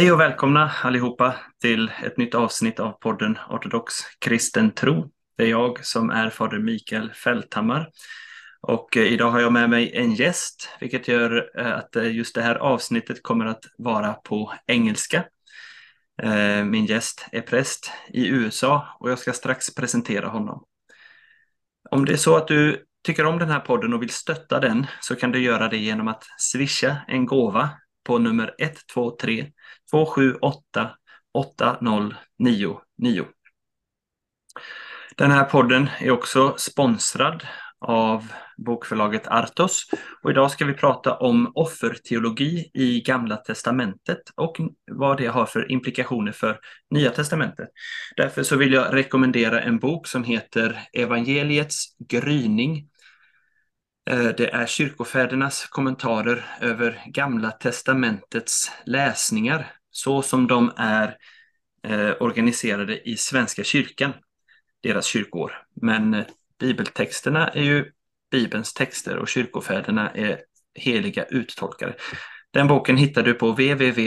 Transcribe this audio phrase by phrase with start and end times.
[0.00, 5.10] Hej och välkomna allihopa till ett nytt avsnitt av podden Ortodox kristen tro.
[5.36, 7.88] Det är jag som är fader Mikael Fälthammar.
[8.60, 12.34] Och eh, idag har jag med mig en gäst, vilket gör eh, att eh, just
[12.34, 15.24] det här avsnittet kommer att vara på engelska.
[16.64, 20.64] Min gäst är präst i USA och jag ska strax presentera honom.
[21.90, 24.86] Om det är så att du tycker om den här podden och vill stötta den
[25.00, 27.70] så kan du göra det genom att swisha en gåva
[28.04, 29.46] på nummer 123
[29.90, 30.90] 278
[31.32, 33.28] 8099.
[35.16, 37.46] Den här podden är också sponsrad
[37.80, 39.86] av bokförlaget Artos
[40.22, 44.56] och idag ska vi prata om offerteologi i Gamla Testamentet och
[44.92, 46.58] vad det har för implikationer för
[46.90, 47.68] Nya Testamentet.
[48.16, 52.88] Därför så vill jag rekommendera en bok som heter Evangeliets gryning
[54.10, 61.16] eh, det är kyrkofädernas kommentarer över Gamla testamentets läsningar så som de är
[61.82, 64.12] eh, organiserade i Svenska kyrkan,
[64.82, 65.52] deras kyrkår.
[65.82, 66.24] Men eh,
[66.60, 67.92] bibeltexterna är ju
[68.30, 70.40] Bibelns texter och kyrkofäderna är
[70.74, 71.94] heliga uttolkare.
[72.52, 74.04] Den boken hittar du på www.artos.se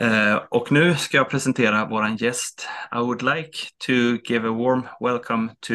[0.00, 2.68] eh, och nu ska jag presentera våran gäst.
[2.92, 3.92] I would like to
[4.24, 5.74] give a warm welcome to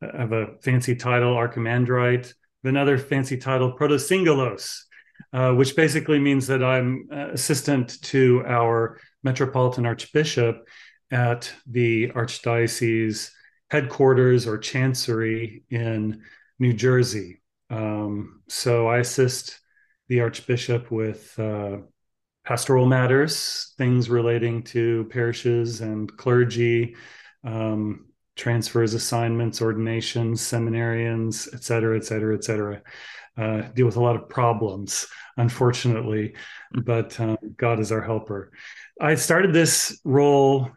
[0.00, 2.32] have a fancy title, Archimandrite,
[2.64, 4.80] another fancy title, Protosyngellos,
[5.32, 10.68] uh, which basically means that I'm assistant to our Metropolitan Archbishop
[11.10, 13.30] at the Archdiocese
[13.70, 16.22] headquarters or chancery in
[16.58, 17.40] New Jersey.
[17.70, 19.60] Um, so I assist
[20.08, 21.78] the Archbishop with uh,
[22.44, 26.94] pastoral matters, things relating to parishes and clergy,
[27.44, 28.06] um,
[28.36, 32.82] transfers, assignments, ordinations, seminarians, et cetera, et cetera, et cetera.
[33.36, 36.34] Uh, deal with a lot of problems, unfortunately,
[36.84, 38.52] but um, God is our helper.
[39.00, 40.70] I started this role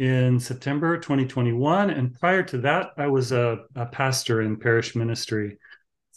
[0.00, 1.90] in September 2021.
[1.90, 5.58] And prior to that, I was a, a pastor in parish ministry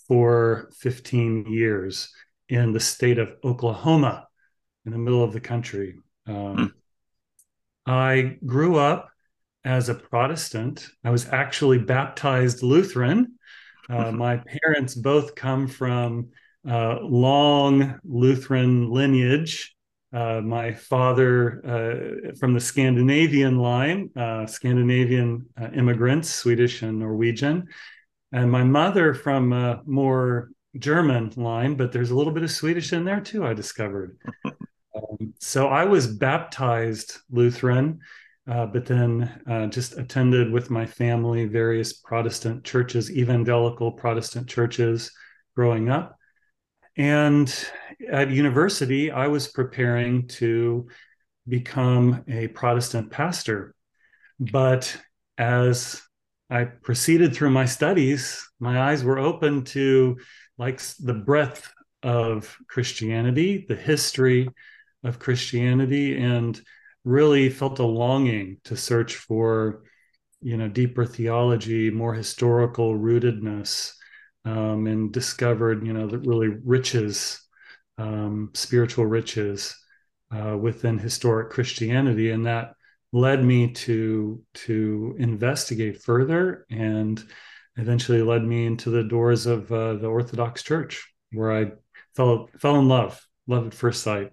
[0.08, 2.14] for 15 years
[2.48, 4.28] in the state of Oklahoma,
[4.86, 5.96] in the middle of the country.
[6.28, 6.72] Um, mm.
[7.86, 9.10] I grew up
[9.66, 10.88] as a Protestant.
[11.03, 13.34] I was actually baptized Lutheran.
[13.90, 14.18] Uh, mm-hmm.
[14.18, 16.29] My parents both come from
[16.68, 19.75] uh, long Lutheran lineage.
[20.13, 27.68] Uh, my father uh, from the Scandinavian line, uh, Scandinavian uh, immigrants, Swedish and Norwegian,
[28.31, 32.93] and my mother from a more German line, but there's a little bit of Swedish
[32.93, 34.17] in there too, I discovered.
[34.46, 37.99] um, so I was baptized Lutheran,
[38.47, 45.11] uh, but then uh, just attended with my family various Protestant churches, evangelical Protestant churches
[45.55, 46.17] growing up.
[46.97, 47.53] And
[48.11, 50.87] at university, I was preparing to
[51.47, 53.75] become a Protestant pastor.
[54.40, 54.95] But
[55.37, 56.01] as
[56.49, 60.17] I proceeded through my studies, my eyes were open to
[60.57, 61.72] like the breadth
[62.03, 64.49] of Christianity, the history
[65.03, 66.61] of Christianity, and
[67.03, 69.84] really felt a longing to search for,
[70.41, 73.94] you know, deeper theology, more historical rootedness,
[74.46, 77.40] um, and discovered, you know, the really riches
[77.97, 79.76] um, spiritual riches
[80.32, 82.73] uh, within historic Christianity, and that
[83.11, 87.23] led me to to investigate further, and
[87.78, 91.72] eventually led me into the doors of uh, the Orthodox Church, where I
[92.16, 94.32] fell fell in love, love at first sight,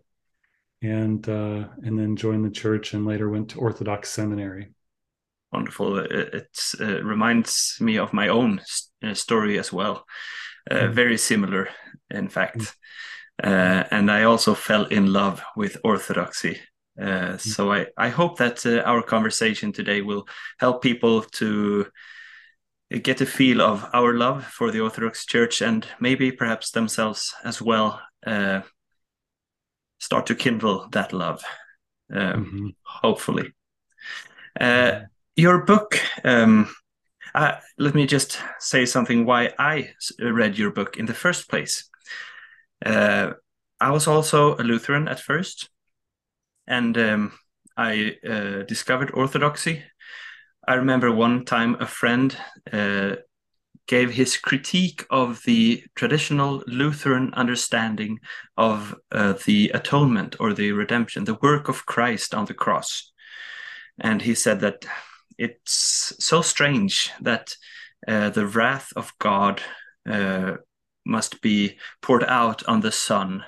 [0.83, 4.73] and uh, and then joined the church, and later went to Orthodox seminary.
[5.53, 5.99] Wonderful.
[5.99, 6.49] It,
[6.81, 8.61] it reminds me of my own
[9.03, 10.05] uh, story as well.
[10.71, 10.93] Mm.
[10.93, 11.69] Very similar,
[12.11, 12.59] in fact.
[12.59, 12.73] Mm.
[13.43, 16.61] Uh, and I also fell in love with orthodoxy.
[17.01, 17.41] Uh, mm.
[17.41, 20.29] so I, I hope that uh, our conversation today will
[20.59, 21.87] help people to
[23.03, 27.63] get a feel of our love for the Orthodox Church and maybe perhaps themselves as
[27.63, 28.61] well uh,
[30.01, 31.43] start to kindle that love.
[32.13, 32.69] Um, mm-hmm.
[32.83, 33.53] Hopefully,
[34.61, 35.03] uh,
[35.37, 36.01] your book.
[36.25, 36.75] Um,
[37.79, 41.89] let me just say something why I read your book in the first place.
[42.85, 43.33] Uh,
[43.81, 45.71] I was also a Lutheran at first,
[46.67, 47.33] and um,
[47.77, 49.83] I uh, discovered Orthodoxy.
[50.67, 52.37] I remember one time a friend
[52.73, 53.17] uh,
[53.91, 58.21] gave his critique of the traditional Lutheran understanding
[58.57, 63.11] of uh, the atonement or the redemption, the work of Christ on the cross.
[63.99, 64.87] And he said that
[65.39, 67.57] it's so strange that
[68.07, 69.61] uh, the wrath of God
[70.09, 70.53] uh,
[71.05, 73.43] must be poured out on the Son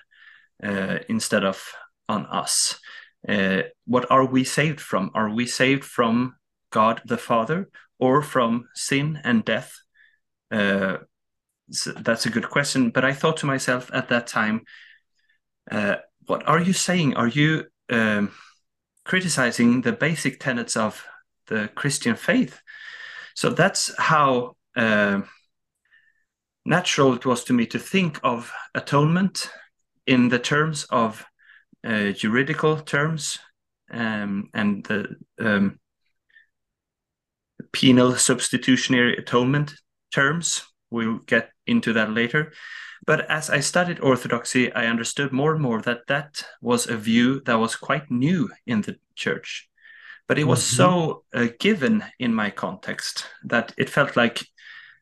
[0.61, 1.73] uh, instead of
[2.09, 2.81] on us.
[3.29, 5.13] Uh, what are we saved from?
[5.15, 6.35] Are we saved from
[6.71, 9.79] God the Father or from sin and death?
[10.53, 10.99] Uh,
[11.71, 12.91] so that's a good question.
[12.91, 14.63] But I thought to myself at that time,
[15.71, 15.97] uh,
[16.27, 17.15] what are you saying?
[17.17, 18.31] Are you um,
[19.05, 21.05] criticizing the basic tenets of
[21.47, 22.61] the Christian faith?
[23.35, 25.23] So that's how uh,
[26.65, 29.51] natural it was to me to think of atonement
[30.07, 31.25] in the terms of
[31.85, 33.39] uh, juridical terms
[33.91, 35.79] um, and the um,
[37.73, 39.75] penal substitutionary atonement
[40.13, 40.63] terms.
[40.91, 42.53] We'll get into that later.
[43.05, 47.41] But as I studied Orthodoxy, I understood more and more that that was a view
[47.47, 49.69] that was quite new in the church.
[50.29, 50.77] But it was mm-hmm.
[50.77, 54.47] so uh, given in my context that it felt like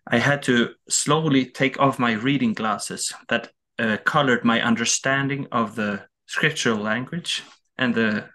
[0.07, 5.75] I had to slowly take off my reading glasses that uh, colored my understanding of
[5.75, 7.43] the scriptural language
[7.77, 8.29] and the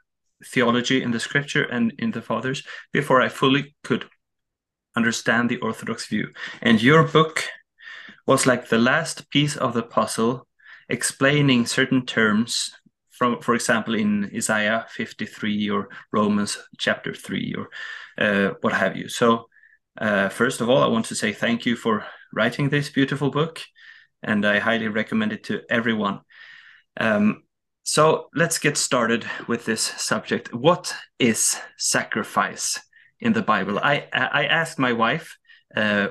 [0.45, 4.05] theology in the scripture and in the fathers before I fully could
[4.95, 6.29] understand the Orthodox view.
[6.61, 7.43] And your book
[8.27, 10.47] was like the last piece of the puzzle,
[10.89, 12.71] explaining certain terms
[13.11, 17.69] from, for example, in Isaiah 53 or Romans chapter 3 or
[18.17, 19.07] uh, what have you.
[19.07, 19.47] So
[19.99, 23.61] uh, first of all, I want to say thank you for writing this beautiful book,
[24.21, 26.21] and I highly recommend it to everyone.
[26.97, 27.43] Um,
[27.83, 30.53] so let's get started with this subject.
[30.53, 32.79] What is sacrifice
[33.25, 33.79] in the Bible?
[33.79, 35.27] I I asked my wife,
[35.75, 36.07] uh,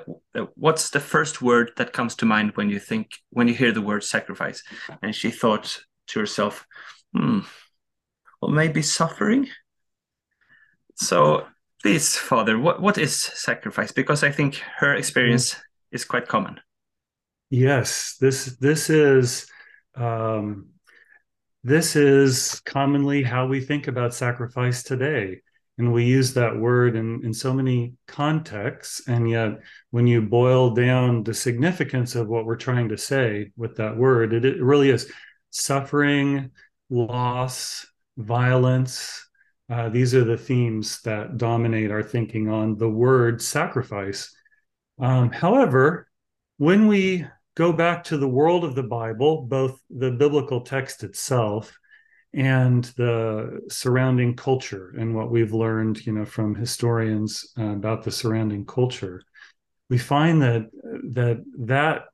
[0.54, 3.86] "What's the first word that comes to mind when you think when you hear the
[3.90, 4.62] word sacrifice?"
[5.02, 5.66] And she thought
[6.08, 6.66] to herself,
[7.12, 7.40] "Hmm,
[8.40, 9.48] well, maybe suffering."
[10.96, 11.46] So
[11.82, 13.92] please, Father, what, what is sacrifice?
[13.92, 15.56] Because I think her experience
[15.92, 16.60] is quite common.
[17.50, 19.46] Yes, this this is
[19.94, 20.70] um,
[21.62, 25.42] this is commonly how we think about sacrifice today,
[25.78, 29.06] and we use that word in in so many contexts.
[29.08, 33.76] And yet, when you boil down the significance of what we're trying to say with
[33.76, 35.10] that word, it, it really is
[35.50, 36.50] suffering,
[36.90, 39.24] loss, violence,
[39.70, 44.34] uh, these are the themes that dominate our thinking on the word sacrifice.
[44.98, 46.08] Um, however,
[46.58, 51.76] when we go back to the world of the Bible, both the biblical text itself
[52.34, 58.10] and the surrounding culture and what we've learned, you know, from historians uh, about the
[58.10, 59.22] surrounding culture,
[59.88, 60.68] we find that
[61.12, 62.06] that that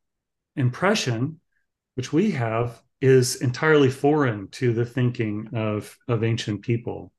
[0.56, 1.40] impression,
[1.94, 7.12] which we have, is entirely foreign to the thinking of of ancient people.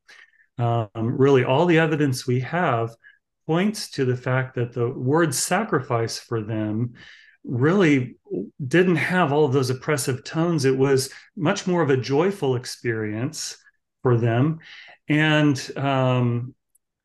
[0.59, 2.95] Um, really all the evidence we have
[3.47, 6.93] points to the fact that the word sacrifice for them
[7.43, 8.15] really
[8.65, 10.65] didn't have all of those oppressive tones.
[10.65, 13.57] It was much more of a joyful experience
[14.03, 14.59] for them
[15.07, 16.55] and um,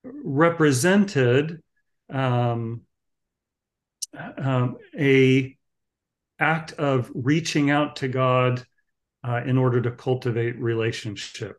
[0.04, 1.62] represented
[2.10, 2.82] um,
[4.38, 5.56] um, a
[6.38, 8.64] act of reaching out to God
[9.26, 11.56] uh, in order to cultivate relationship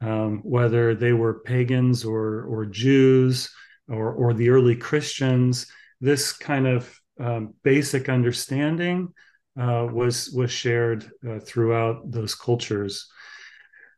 [0.00, 3.50] um, whether they were pagans or or Jews
[3.88, 5.66] or or the early Christians.
[6.00, 9.12] This kind of um, basic understanding
[9.58, 13.08] uh, was was shared uh, throughout those cultures.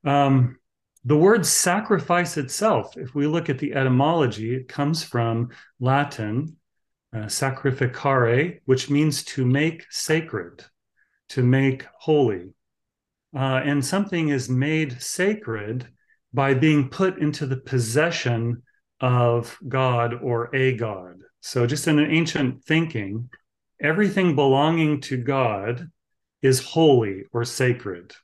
[0.04, 0.58] Um,
[1.04, 5.48] the word sacrifice itself, if we look at the etymology, it comes from
[5.78, 6.56] Latin
[7.14, 10.64] uh, sacrificare, which means to make sacred,
[11.30, 12.52] to make holy.
[13.34, 15.88] Uh, and something is made sacred
[16.32, 18.62] by being put into the possession
[19.00, 21.16] of God or a God.
[21.40, 23.30] So, just in an ancient thinking,
[23.80, 25.88] everything belonging to God
[26.42, 28.14] is holy or sacred.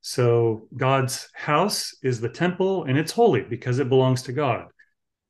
[0.00, 4.68] So God's house is the temple and it's holy because it belongs to God.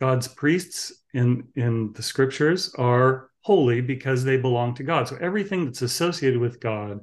[0.00, 5.08] God's priests in in the scriptures are holy because they belong to God.
[5.08, 7.00] So everything that's associated with God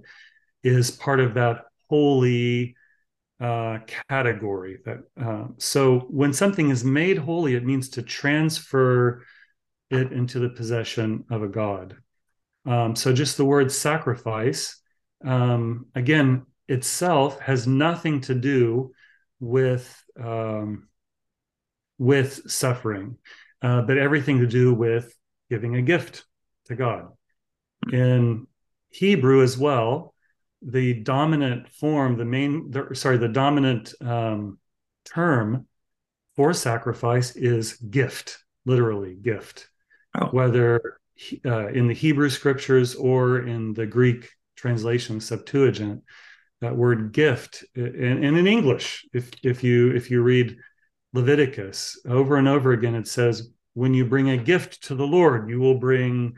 [0.63, 2.75] is part of that holy
[3.41, 4.77] uh, category.
[4.85, 9.23] That uh, so when something is made holy, it means to transfer
[9.89, 11.97] it into the possession of a God.
[12.65, 14.81] Um, so just the word sacrifice,
[15.23, 18.91] um, again, itself has nothing to do
[19.39, 20.87] with um,
[21.97, 23.17] with suffering,
[23.61, 25.15] uh, but everything to do with
[25.49, 26.25] giving a gift
[26.65, 27.09] to God.
[27.91, 28.47] In
[28.89, 30.13] Hebrew as well,
[30.61, 34.57] the dominant form, the main, the, sorry, the dominant um,
[35.05, 35.67] term
[36.35, 39.69] for sacrifice is gift, literally gift.
[40.19, 40.27] Oh.
[40.27, 40.99] Whether
[41.45, 46.03] uh, in the Hebrew scriptures or in the Greek translation Septuagint,
[46.61, 50.57] that word gift and, and in english if if you if you read
[51.13, 55.49] leviticus over and over again it says when you bring a gift to the lord
[55.49, 56.35] you will bring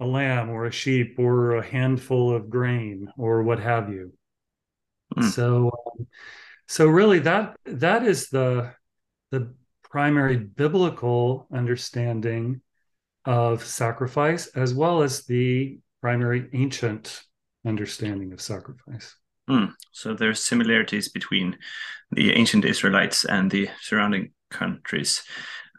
[0.00, 4.12] a lamb or a sheep or a handful of grain or what have you
[5.16, 5.30] mm.
[5.30, 6.06] so um,
[6.66, 8.72] so really that that is the
[9.30, 9.52] the
[9.82, 12.60] primary biblical understanding
[13.24, 17.22] of sacrifice as well as the primary ancient
[17.64, 19.14] understanding of sacrifice
[19.50, 19.74] Mm.
[19.90, 21.58] So there's similarities between
[22.12, 25.24] the ancient Israelites and the surrounding countries.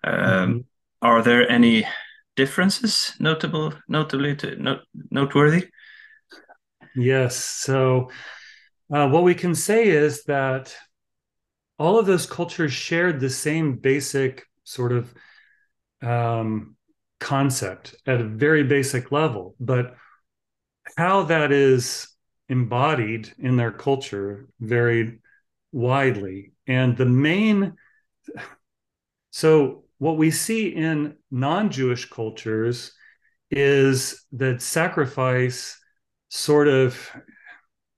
[0.04, 0.58] Um, mm-hmm.
[1.02, 1.88] Are there any
[2.36, 5.70] differences notable, notably to, not, noteworthy?
[6.96, 7.38] Yes.
[7.38, 8.12] So
[8.94, 10.76] uh, what we can say is that
[11.80, 15.14] all of those cultures shared the same basic sort of
[16.02, 16.76] um,
[17.22, 19.96] concept at a very basic level, but
[20.98, 22.10] how that is
[22.50, 25.20] embodied in their culture varied
[25.72, 26.52] widely.
[26.68, 27.76] And the main,
[29.30, 32.92] so what we see in non Jewish cultures
[33.52, 35.80] is that sacrifice
[36.30, 37.10] sort of,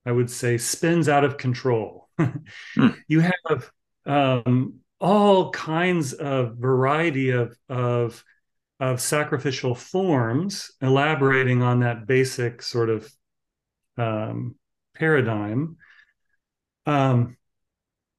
[0.05, 2.09] I would say, spins out of control.
[2.19, 2.43] mm.
[3.07, 3.71] You have
[4.05, 8.23] um, all kinds of variety of, of,
[8.91, 13.09] of sacrificial forms elaborating on that basic sort of
[13.97, 14.55] um,
[14.93, 15.77] paradigm.
[16.85, 17.37] Um,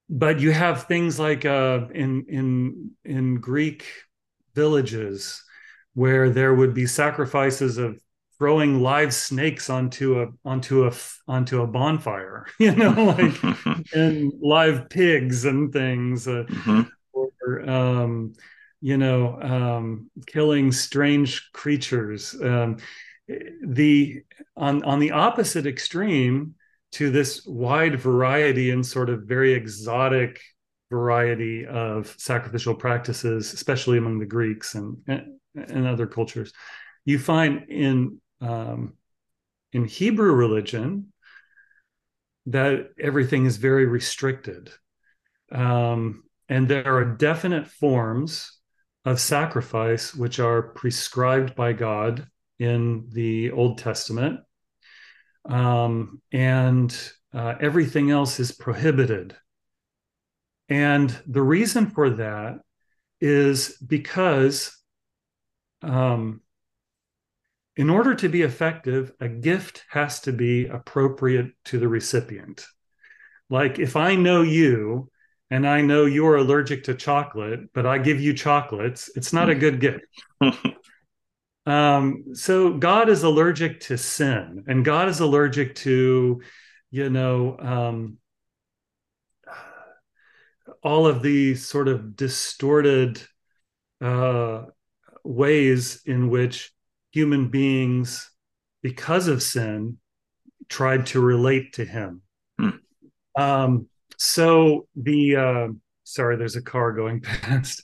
[0.08, 3.84] but you have things like uh, in in in Greek
[4.54, 5.42] villages
[5.92, 8.00] where there would be sacrifices of
[8.38, 10.92] throwing live snakes onto a onto a
[11.28, 13.34] onto a bonfire, you know, like
[13.94, 16.82] and live pigs and things, uh, mm-hmm.
[17.12, 18.32] or um,
[18.84, 22.36] you know, um, killing strange creatures.
[22.38, 22.76] Um,
[23.62, 24.20] the
[24.58, 26.54] on on the opposite extreme
[26.92, 30.38] to this wide variety and sort of very exotic
[30.90, 34.98] variety of sacrificial practices, especially among the Greeks and
[35.54, 36.52] and other cultures,
[37.06, 38.92] you find in um,
[39.72, 41.10] in Hebrew religion
[42.44, 44.68] that everything is very restricted,
[45.50, 48.53] um, and there are definite forms
[49.04, 52.26] of sacrifice which are prescribed by God
[52.58, 54.40] in the Old Testament,
[55.44, 56.96] um, and
[57.32, 59.36] uh, everything else is prohibited.
[60.68, 62.60] And the reason for that
[63.20, 64.76] is because
[65.82, 66.40] um,
[67.76, 72.66] in order to be effective, a gift has to be appropriate to the recipient.
[73.50, 75.10] Like if I know you
[75.50, 79.54] and I know you're allergic to chocolate, but I give you chocolates, it's not a
[79.54, 80.06] good gift.
[81.66, 86.42] Um, so God is allergic to sin, and God is allergic to,
[86.90, 88.18] you know, um,
[90.82, 93.22] all of these sort of distorted
[94.02, 94.64] uh,
[95.24, 96.70] ways in which
[97.12, 98.30] human beings,
[98.82, 99.96] because of sin,
[100.68, 102.20] tried to relate to Him.
[102.58, 102.68] Hmm.
[103.36, 105.68] Um, so the uh,
[106.04, 107.82] sorry, there's a car going past.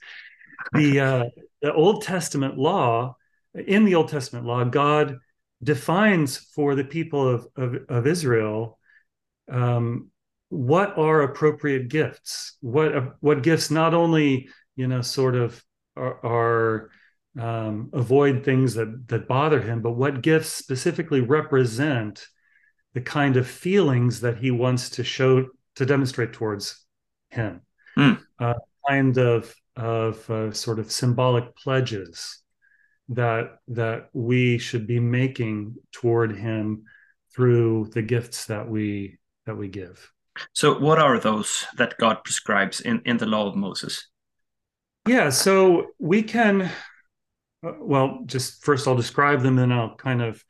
[0.73, 1.25] The uh,
[1.63, 3.17] the Old Testament law
[3.55, 5.19] in the Old Testament law, God
[5.63, 8.79] defines for the people of, of, of Israel
[9.51, 10.11] um,
[10.49, 15.63] what are appropriate gifts, what what gifts not only you know sort of
[15.97, 16.91] are, are
[17.39, 22.27] um, avoid things that that bother him, but what gifts specifically represent
[22.95, 25.47] the kind of feelings that he wants to show
[25.77, 26.85] to demonstrate towards
[27.31, 27.63] him,
[27.97, 28.21] mm.
[28.39, 28.55] uh,
[28.89, 32.43] kind of of uh, sort of symbolic pledges
[33.09, 36.85] that that we should be making toward him
[37.35, 40.11] through the gifts that we that we give.
[40.53, 44.09] So, what are those that God prescribes in in the law of Moses?
[45.09, 46.71] Yeah, so we can.
[47.63, 50.43] Uh, well, just first I'll describe them, and I'll kind of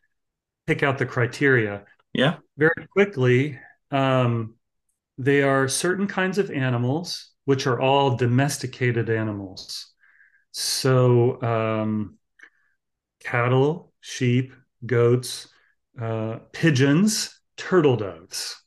[0.67, 1.85] pick out the criteria.
[2.13, 2.37] Yeah.
[2.57, 3.59] Very quickly,
[3.91, 4.55] um,
[5.21, 9.93] they are certain kinds of animals, which are all domesticated animals.
[10.51, 12.17] So, um,
[13.23, 14.55] cattle, sheep,
[14.87, 15.49] goats,
[16.01, 18.63] uh, pigeons, turtle doves.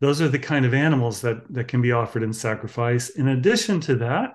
[0.00, 3.08] Those are the kind of animals that, that can be offered in sacrifice.
[3.08, 4.34] In addition to that,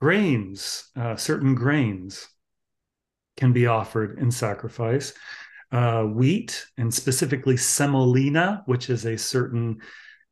[0.00, 2.26] grains, uh, certain grains
[3.36, 5.12] can be offered in sacrifice.
[5.70, 9.78] Uh, wheat, and specifically semolina, which is a certain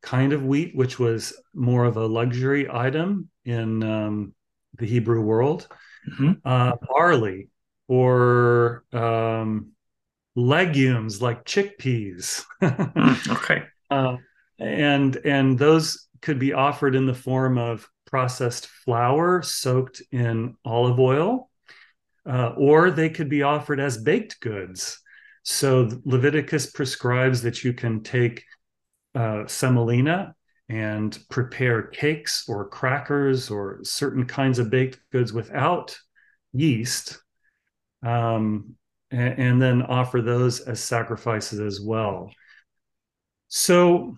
[0.03, 4.33] kind of wheat, which was more of a luxury item in um,
[4.77, 5.67] the Hebrew world.
[6.07, 6.33] Mm-hmm.
[6.43, 7.47] Uh, barley
[7.87, 9.71] or um,
[10.35, 12.43] legumes like chickpeas.
[12.61, 13.63] mm, okay.
[13.89, 14.17] Uh,
[14.59, 20.99] and and those could be offered in the form of processed flour soaked in olive
[20.99, 21.49] oil,
[22.25, 24.99] uh, or they could be offered as baked goods.
[25.43, 28.43] So Leviticus prescribes that you can take
[29.15, 30.35] uh, semolina
[30.69, 35.97] and prepare cakes or crackers or certain kinds of baked goods without
[36.53, 37.19] yeast,
[38.03, 38.75] um,
[39.11, 42.31] and, and then offer those as sacrifices as well.
[43.49, 44.17] So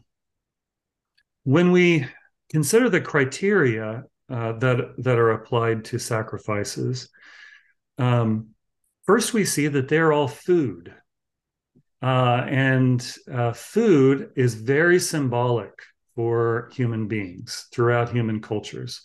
[1.43, 2.07] when we
[2.49, 7.09] consider the criteria uh, that that are applied to sacrifices,
[7.97, 8.49] um,
[9.05, 10.93] first we see that they're all food.
[12.01, 15.71] Uh, and uh, food is very symbolic
[16.15, 19.01] for human beings throughout human cultures.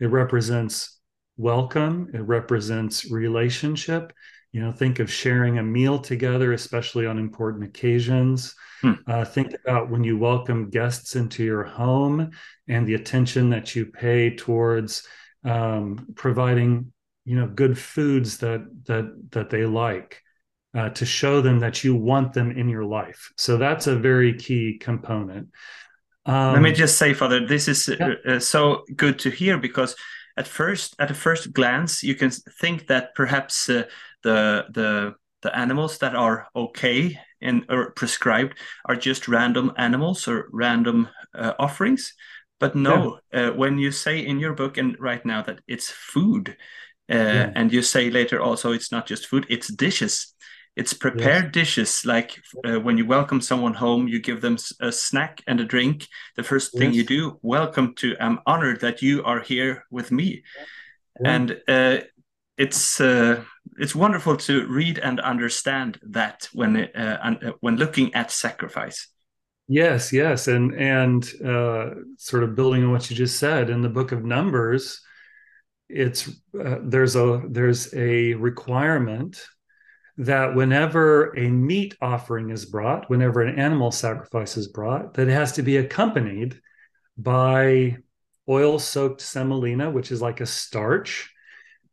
[0.00, 0.98] It represents
[1.36, 4.12] welcome, it represents relationship.
[4.52, 8.54] You know, think of sharing a meal together, especially on important occasions.
[8.80, 8.92] Hmm.
[9.06, 12.30] Uh, think about when you welcome guests into your home
[12.66, 15.06] and the attention that you pay towards
[15.44, 16.92] um, providing,
[17.24, 20.20] you know, good foods that that that they like
[20.74, 23.32] uh, to show them that you want them in your life.
[23.36, 25.48] So that's a very key component.
[26.26, 28.14] Um, Let me just say, Father, this is yeah.
[28.26, 29.96] uh, so good to hear because
[30.36, 33.84] at first, at a first glance, you can think that perhaps uh,
[34.22, 40.48] the the the animals that are okay and or prescribed are just random animals or
[40.52, 42.14] random uh, offerings.
[42.58, 43.48] But no, yeah.
[43.48, 46.56] uh, when you say in your book and right now that it's food,
[47.10, 47.52] uh, yeah.
[47.54, 50.34] and you say later also it's not just food, it's dishes.
[50.76, 51.52] It's prepared yes.
[51.52, 52.04] dishes.
[52.04, 56.06] Like uh, when you welcome someone home, you give them a snack and a drink.
[56.36, 56.96] The first thing yes.
[56.96, 58.16] you do, welcome to.
[58.20, 60.42] I'm honored that you are here with me,
[61.20, 61.30] yeah.
[61.34, 61.98] and uh,
[62.56, 63.42] it's uh,
[63.78, 69.08] it's wonderful to read and understand that when uh, uh, when looking at sacrifice.
[69.66, 73.88] Yes, yes, and and uh, sort of building on what you just said in the
[73.88, 75.00] book of Numbers,
[75.88, 76.28] it's
[76.58, 79.42] uh, there's a there's a requirement
[80.20, 85.32] that whenever a meat offering is brought, whenever an animal sacrifice is brought, that it
[85.32, 86.60] has to be accompanied
[87.16, 87.96] by
[88.46, 91.32] oil soaked semolina, which is like a starch,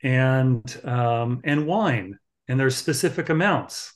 [0.03, 3.93] and um, and wine, and there's specific amounts.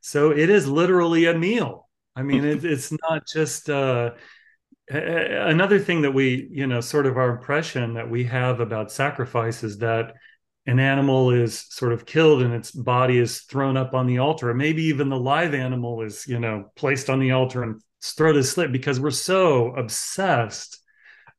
[0.00, 1.86] So it is literally a meal.
[2.14, 4.12] I mean, it, it's not just uh,
[4.88, 9.62] another thing that we, you know, sort of our impression that we have about sacrifice
[9.62, 10.14] is that
[10.66, 14.50] an animal is sort of killed and its body is thrown up on the altar,
[14.50, 18.36] or maybe even the live animal is, you know, placed on the altar and throat
[18.36, 20.78] is slit because we're so obsessed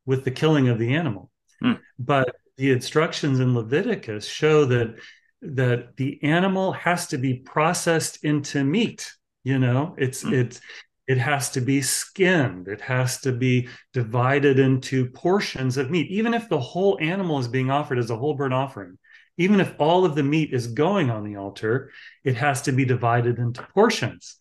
[0.05, 1.29] with the killing of the animal.
[1.63, 1.79] Mm.
[1.99, 4.95] But the instructions in Leviticus show that
[5.41, 9.13] that the animal has to be processed into meat.
[9.43, 10.31] You know, it's mm.
[10.33, 10.61] it's
[11.07, 16.33] it has to be skinned it has to be divided into portions of meat even
[16.33, 18.97] if the whole animal is being offered as a whole burnt offering
[19.37, 21.91] even if all of the meat is going on the altar,
[22.23, 24.37] it has to be divided into portions.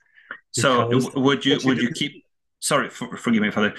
[0.53, 2.25] So would you would you keep?
[2.61, 3.75] Sorry, for, forgive me, Father.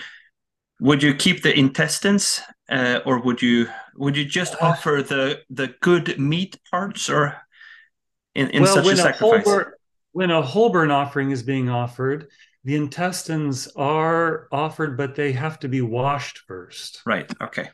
[0.79, 5.41] Would you keep the intestines, uh, or would you would you just uh, offer the
[5.49, 7.35] the good meat parts, or
[8.35, 9.41] in, in well, such a sacrifice?
[9.41, 9.67] A burnt,
[10.11, 12.27] when a whole burnt offering is being offered,
[12.63, 17.01] the intestines are offered, but they have to be washed first.
[17.05, 17.31] Right.
[17.41, 17.69] Okay.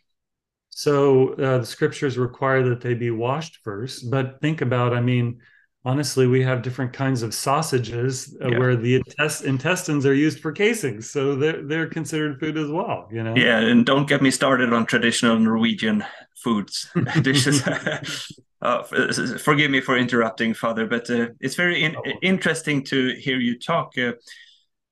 [0.75, 4.09] So uh, the scriptures require that they be washed first.
[4.09, 5.39] But think about, I mean,
[5.85, 8.57] honestly, we have different kinds of sausages uh, yeah.
[8.57, 13.07] where the intest- intestines are used for casings, so they're they're considered food as well.
[13.11, 13.35] You know.
[13.35, 16.03] Yeah, and don't get me started on traditional Norwegian
[16.35, 16.89] foods
[17.21, 17.61] dishes.
[18.61, 18.83] uh,
[19.37, 23.93] forgive me for interrupting, Father, but uh, it's very in- interesting to hear you talk.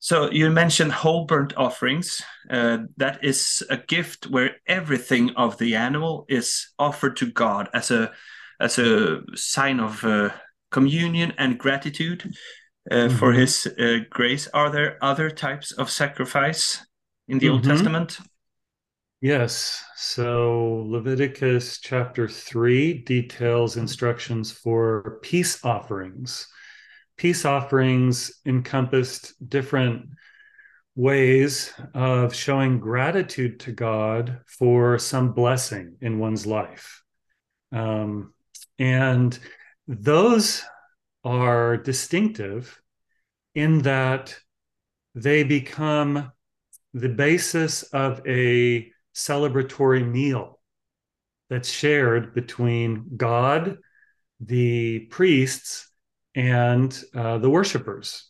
[0.02, 2.24] So you mentioned whole burnt offerings.
[2.50, 7.92] Uh, that is a gift where everything of the animal is offered to God as
[7.92, 8.12] a
[8.60, 10.32] as a sign of uh,
[10.72, 12.34] communion and gratitude
[12.90, 13.16] uh, mm-hmm.
[13.16, 14.48] for His uh, grace.
[14.56, 16.84] Are there other types of sacrifice
[17.28, 17.54] in the mm-hmm.
[17.54, 18.20] Old Testament?
[19.22, 19.84] Yes.
[19.96, 26.48] So Leviticus chapter three details instructions for peace offerings
[27.22, 30.10] peace offerings encompassed different
[30.96, 37.04] ways of showing gratitude to God for some blessing in one's life.
[37.72, 38.34] Um,
[38.80, 39.38] and
[39.88, 40.64] those
[41.24, 42.82] are distinctive
[43.54, 44.36] in that
[45.14, 46.32] they become
[46.96, 50.60] the basis of a celebratory meal
[51.52, 53.78] that's shared between God,
[54.40, 55.91] the priests,
[56.36, 58.30] and uh, the worshipers.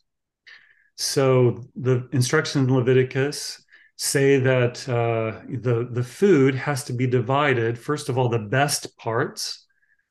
[0.97, 3.63] So the instructions in Leviticus
[3.97, 7.77] say that uh, the the food has to be divided.
[7.77, 9.65] First of all, the best parts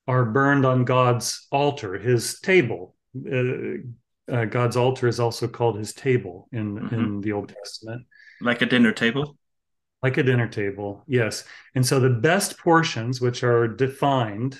[0.07, 2.95] are burned on God's altar, His table.
[3.17, 3.83] Uh,
[4.31, 6.95] uh, God's altar is also called His table in mm-hmm.
[6.95, 8.07] in the Old Testament,
[8.41, 9.37] like a dinner table.
[10.03, 11.45] Like a dinner table, yes.
[11.75, 14.59] And so the best portions, which are defined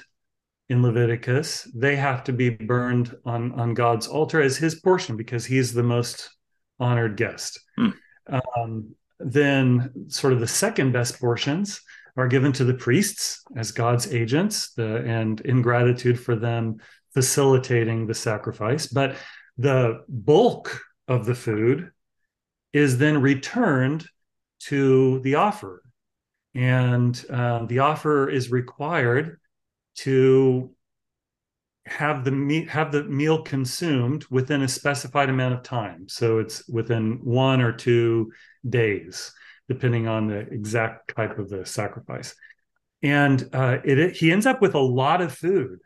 [0.71, 5.45] in Leviticus, they have to be burned on, on God's altar as his portion because
[5.45, 6.31] he's the most
[6.79, 7.59] honored guest.
[7.77, 7.95] Mm.
[8.29, 11.81] Um, then, sort of the second best portions
[12.17, 16.77] are given to the priests as God's agents, the, and in gratitude for them
[17.15, 18.87] facilitating the sacrifice.
[18.87, 19.17] But
[19.59, 21.91] the bulk of the food
[22.73, 24.07] is then returned
[24.61, 25.83] to the offerer.
[26.55, 29.40] And uh, the offerer is required
[30.05, 30.71] to
[31.87, 36.09] have the meat have the meal consumed within a specified amount of time.
[36.09, 38.33] So it's within one or two
[38.69, 39.33] days
[39.69, 42.35] depending on the exact type of the sacrifice.
[43.03, 45.79] And uh, it, it, he ends up with a lot of food.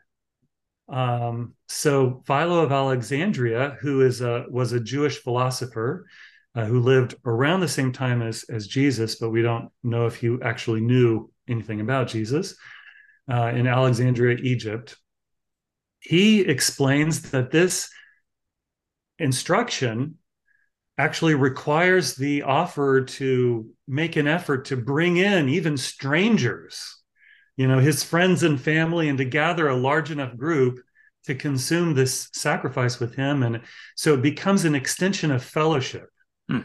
[0.89, 6.05] Um, so philo of alexandria who is a was a jewish philosopher
[6.53, 10.17] uh, who lived around the same time as as jesus but we don't know if
[10.17, 12.55] he actually knew anything about jesus
[13.31, 14.97] uh, in Alexandria, Egypt,
[15.99, 17.89] he explains that this
[19.17, 20.15] instruction
[20.97, 27.01] actually requires the offerer to make an effort to bring in even strangers,
[27.57, 30.79] you know, his friends and family, and to gather a large enough group
[31.25, 33.43] to consume this sacrifice with him.
[33.43, 33.61] And
[33.95, 36.07] so it becomes an extension of fellowship.
[36.47, 36.59] Hmm.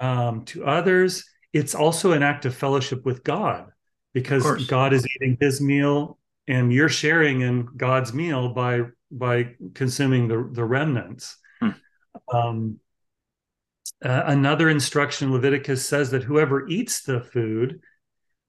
[0.00, 3.66] Um, to others, it's also an act of fellowship with God
[4.16, 10.26] because God is eating his meal and you're sharing in God's meal by by consuming
[10.26, 11.36] the, the remnants.
[11.60, 11.70] Hmm.
[12.32, 12.80] Um,
[14.02, 17.80] uh, another instruction, Leviticus says that whoever eats the food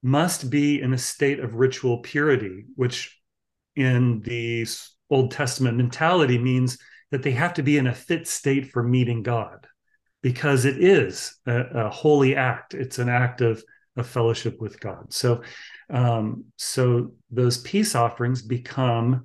[0.01, 3.19] must be in a state of ritual purity, which
[3.75, 4.65] in the
[5.09, 6.77] Old Testament mentality means
[7.11, 9.67] that they have to be in a fit state for meeting God
[10.21, 12.73] because it is a, a holy act.
[12.73, 13.61] It's an act of
[13.97, 15.11] a fellowship with God.
[15.11, 15.41] So,
[15.89, 19.23] um, so those peace offerings become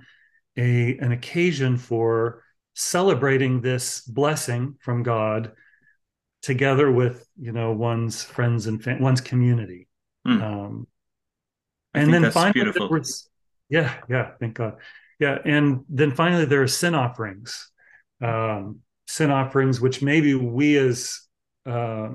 [0.56, 2.42] a an occasion for
[2.74, 5.52] celebrating this blessing from God
[6.42, 9.88] together with you know one's friends and fam- one's community.
[10.26, 10.42] Mm.
[10.42, 10.86] Um,
[11.94, 13.28] and then finally, was,
[13.68, 14.76] yeah, yeah, thank God,
[15.18, 17.70] yeah, and then finally there are sin offerings,
[18.22, 21.20] um, sin offerings which maybe we as
[21.66, 22.08] uh,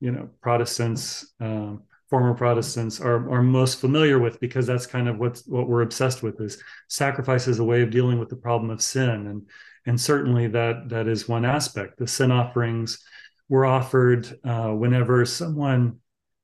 [0.00, 5.18] you know Protestants um, former Protestants are, are most familiar with because that's kind of
[5.18, 8.70] what's what we're obsessed with is sacrifice as a way of dealing with the problem
[8.70, 9.28] of sin.
[9.28, 9.48] And
[9.86, 11.98] and certainly that that is one aspect.
[11.98, 13.02] The sin offerings
[13.48, 15.98] were offered uh, whenever someone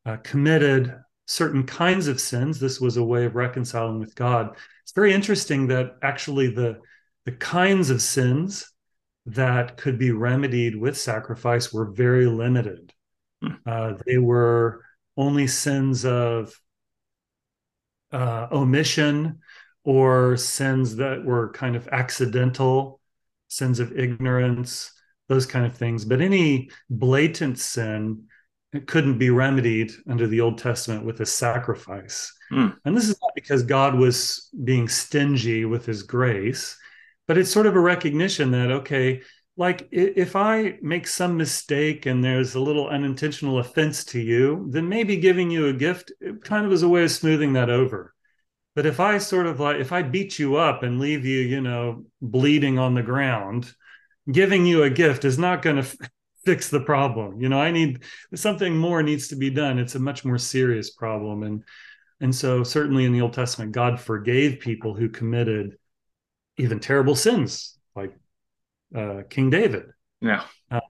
[0.06, 0.94] uh, committed
[1.28, 4.56] certain kinds of sins this was a way of reconciling with God.
[4.84, 6.80] It's very interesting that actually the
[7.24, 8.70] the kinds of sins
[9.26, 12.92] that could be remedied with sacrifice were very limited.
[13.42, 13.52] Hmm.
[13.66, 14.85] uh, they were
[15.16, 16.54] only sins of
[18.12, 19.40] uh, omission
[19.84, 23.00] or sins that were kind of accidental
[23.48, 24.92] sins of ignorance,
[25.28, 26.04] those kind of things.
[26.04, 28.24] But any blatant sin
[28.86, 32.32] couldn't be remedied under the Old Testament with a sacrifice.
[32.52, 32.76] Mm.
[32.84, 36.76] And this is not because God was being stingy with his grace,
[37.26, 39.22] but it's sort of a recognition that, okay,
[39.56, 44.88] like if I make some mistake and there's a little unintentional offense to you, then
[44.88, 48.14] maybe giving you a gift kind of is a way of smoothing that over.
[48.74, 51.62] But if I sort of like, if I beat you up and leave you, you
[51.62, 53.72] know, bleeding on the ground,
[54.30, 55.96] giving you a gift is not going to f-
[56.44, 57.40] fix the problem.
[57.40, 58.02] You know, I need
[58.34, 59.78] something more needs to be done.
[59.78, 61.42] It's a much more serious problem.
[61.42, 61.64] And,
[62.20, 65.78] and so certainly in the Old Testament, God forgave people who committed
[66.58, 68.14] even terrible sins like
[68.94, 69.84] uh, King David.
[70.20, 70.44] Yeah.
[70.70, 70.80] Uh,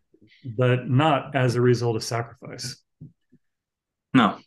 [0.44, 2.82] but not as a result of sacrifice.
[4.14, 4.38] No.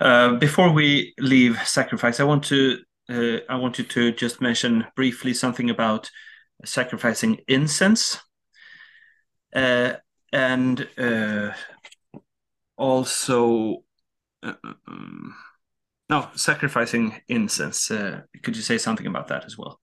[0.00, 4.86] Uh, before we leave sacrifice, I want to uh, I want you to just mention
[4.94, 6.10] briefly something about
[6.64, 8.20] sacrificing incense,
[9.54, 9.94] uh,
[10.32, 11.50] and uh,
[12.76, 13.82] also
[14.42, 15.34] um,
[16.08, 17.88] no sacrificing incense.
[17.88, 19.80] could you say something about that as well?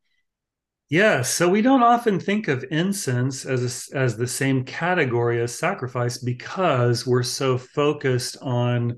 [0.89, 5.54] Yeah, so we don't often think of incense as a, as the same category as
[5.54, 8.97] sacrifice because we're so focused on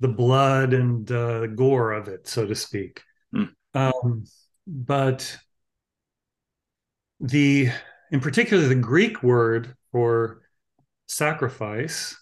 [0.00, 3.02] the blood and uh, gore of it, so to speak.
[3.32, 3.50] Mm.
[3.74, 4.24] Um,
[4.66, 5.38] but
[7.20, 7.68] the,
[8.10, 10.42] in particular, the Greek word for
[11.06, 12.16] sacrifice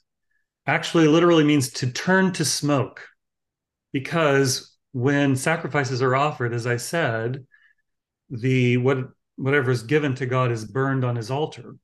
[0.66, 3.06] actually literally means to turn to smoke,
[3.90, 7.46] because when sacrifices are offered, as I said,
[8.30, 8.98] the what
[9.36, 11.76] whatever is given to God is burned on His altar,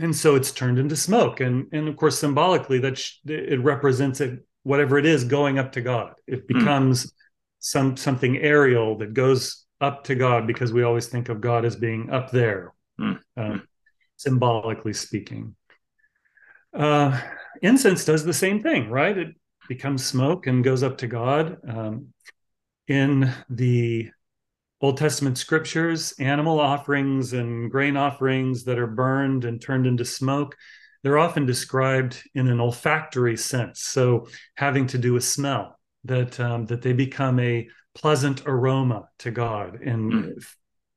[0.00, 4.20] and so it's turned into smoke, and and of course symbolically that sh- it represents
[4.20, 6.14] it whatever it is going up to God.
[6.26, 6.58] It hmm.
[6.58, 7.12] becomes mm.
[7.60, 11.76] some something aerial that goes up to God because we always think of God as
[11.76, 13.18] being up there, mm.
[13.36, 13.58] Uh,
[14.16, 15.54] symbolically speaking.
[16.72, 17.20] Uh,
[17.62, 19.16] incense does the same thing, right?
[19.16, 19.28] It
[19.68, 21.58] becomes smoke and goes up to God.
[21.68, 22.08] Um,
[22.88, 24.10] in the
[24.84, 30.56] Old Testament scriptures, animal offerings and grain offerings that are burned and turned into smoke
[31.04, 35.78] they're often described in an olfactory sense, so having to do with smell.
[36.06, 40.46] That um, that they become a pleasant aroma to God, and mm.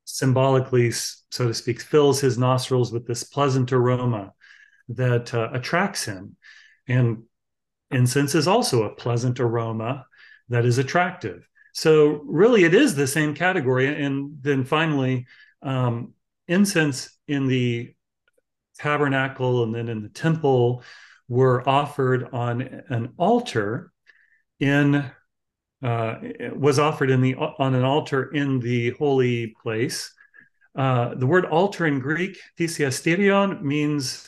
[0.04, 4.34] symbolically, so to speak, fills His nostrils with this pleasant aroma
[4.89, 6.36] that uh, attracts Him.
[6.89, 7.23] And
[7.91, 10.06] incense is also a pleasant aroma
[10.50, 11.47] that is attractive.
[11.78, 14.04] So really, it is the same category.
[14.04, 15.28] And then finally,
[15.62, 16.13] um,
[16.48, 17.94] incense in the
[18.80, 20.82] tabernacle and then in the temple
[21.28, 23.92] were offered on an altar
[24.60, 25.06] in
[25.84, 26.16] uh,
[26.56, 30.12] was offered in the on an altar in the holy place.
[30.76, 34.28] Uh, the word altar in Greek, thysiasterion, means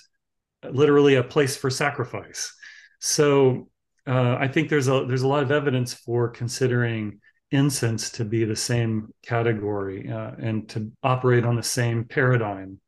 [0.69, 2.53] literally a place for sacrifice.
[2.99, 3.69] So
[4.05, 7.19] uh, I think there's a there's a lot of evidence for considering
[7.51, 12.79] incense to be the same category uh, and to operate on the same paradigm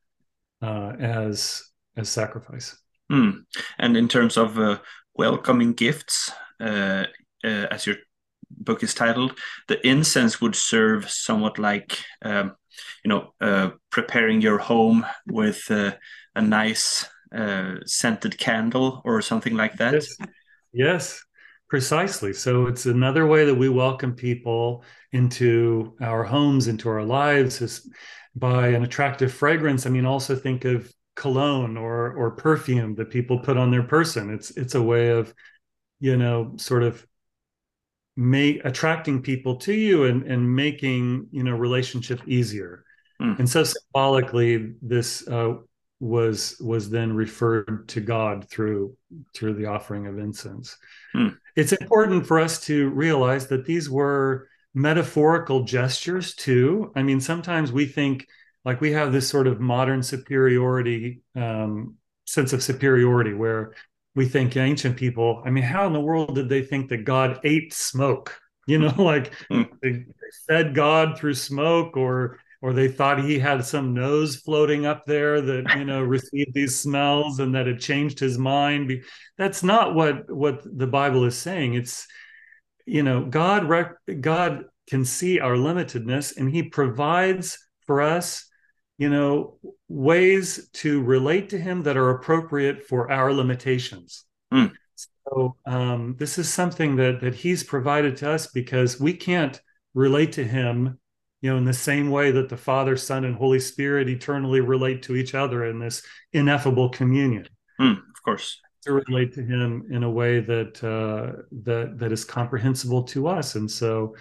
[0.61, 1.63] uh, as
[1.97, 2.77] as sacrifice.
[3.11, 3.43] Mm.
[3.79, 4.79] And in terms of uh,
[5.15, 7.05] welcoming gifts, uh,
[7.43, 7.97] uh, as your
[8.49, 12.55] book is titled, the incense would serve somewhat like, um,
[13.03, 15.91] you know, uh, preparing your home with uh,
[16.35, 19.93] a nice uh, scented candle or something like that.
[19.93, 20.17] Yes.
[20.73, 21.23] yes,
[21.71, 22.33] precisely.
[22.33, 27.89] So it's another way that we welcome people into our homes, into our lives, is
[28.35, 29.85] by an attractive fragrance.
[29.85, 34.33] I mean, also think of cologne or or perfume that people put on their person.
[34.33, 35.33] It's it's a way of,
[36.01, 37.07] you know, sort of
[38.17, 42.83] make attracting people to you and and making you know relationship easier.
[43.21, 43.39] Mm.
[43.39, 45.53] And so symbolically, this uh,
[46.01, 48.97] was was then referred to God through
[49.35, 50.75] through the offering of incense.
[51.15, 51.37] Mm.
[51.55, 56.91] It's important for us to realize that these were metaphorical gestures too.
[56.95, 58.27] I mean, sometimes we think
[58.65, 63.75] like we have this sort of modern superiority um, sense of superiority where
[64.15, 65.43] we think ancient people.
[65.45, 68.39] I mean, how in the world did they think that God ate smoke?
[68.65, 69.63] You know, like hmm.
[69.83, 70.05] they
[70.47, 75.41] fed God through smoke, or or they thought he had some nose floating up there
[75.41, 79.03] that you know received these smells and that it changed his mind.
[79.37, 81.73] That's not what what the Bible is saying.
[81.73, 82.07] It's
[82.85, 88.47] you know God rec- God can see our limitedness and he provides for us
[88.97, 94.71] you know ways to relate to him that are appropriate for our limitations mm.
[94.95, 99.61] so um, this is something that that he's provided to us because we can't
[99.93, 100.99] relate to him
[101.41, 105.03] you know, in the same way that the Father, Son, and Holy Spirit eternally relate
[105.03, 107.47] to each other in this ineffable communion.
[107.79, 108.59] Mm, of course.
[108.83, 113.55] To relate to Him in a way that uh, that that is comprehensible to us,
[113.55, 114.15] and so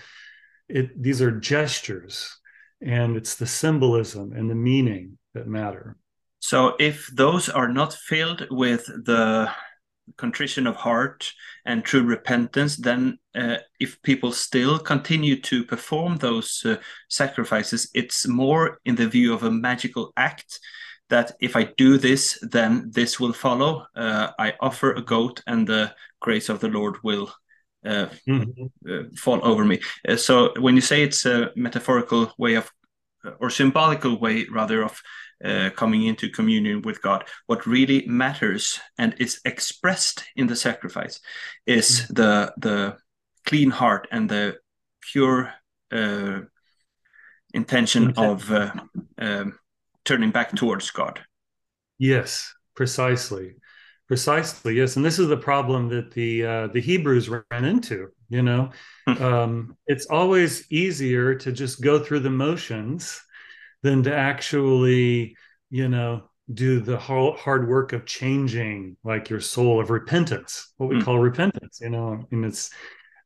[0.68, 2.38] it these are gestures,
[2.82, 5.96] and it's the symbolism and the meaning that matter.
[6.40, 9.50] So, if those are not filled with the
[10.16, 11.32] contrition of heart
[11.64, 16.76] and true repentance, then uh, if people still continue to perform those uh,
[17.08, 20.60] sacrifices, it's more in the view of a magical act
[21.10, 23.86] that if I do this, then this will follow.
[23.94, 27.32] Uh, I offer a goat, and the grace of the Lord will
[27.84, 28.66] uh, mm-hmm.
[28.88, 29.80] Uh, fall over me.
[30.08, 32.70] Uh, so when you say it's a metaphorical way of,
[33.40, 35.00] or symbolical way rather of
[35.44, 37.24] uh, coming into communion with God.
[37.46, 41.20] What really matters and is expressed in the sacrifice
[41.66, 42.14] is mm-hmm.
[42.14, 42.96] the the
[43.46, 44.58] clean heart and the
[45.12, 45.52] pure
[45.92, 46.40] uh,
[47.54, 48.72] intention of uh,
[49.18, 49.58] um,
[50.04, 51.20] turning back towards God.
[51.98, 53.56] Yes, precisely,
[54.08, 54.76] precisely.
[54.76, 58.08] Yes, and this is the problem that the uh, the Hebrews ran into.
[58.28, 58.70] You know,
[59.06, 59.22] hmm.
[59.22, 63.20] um, it's always easier to just go through the motions
[63.82, 65.36] than to actually,
[65.70, 70.96] you know, do the hard work of changing like your soul of repentance, what we
[70.96, 71.04] mm.
[71.04, 72.70] call repentance, you know, and it's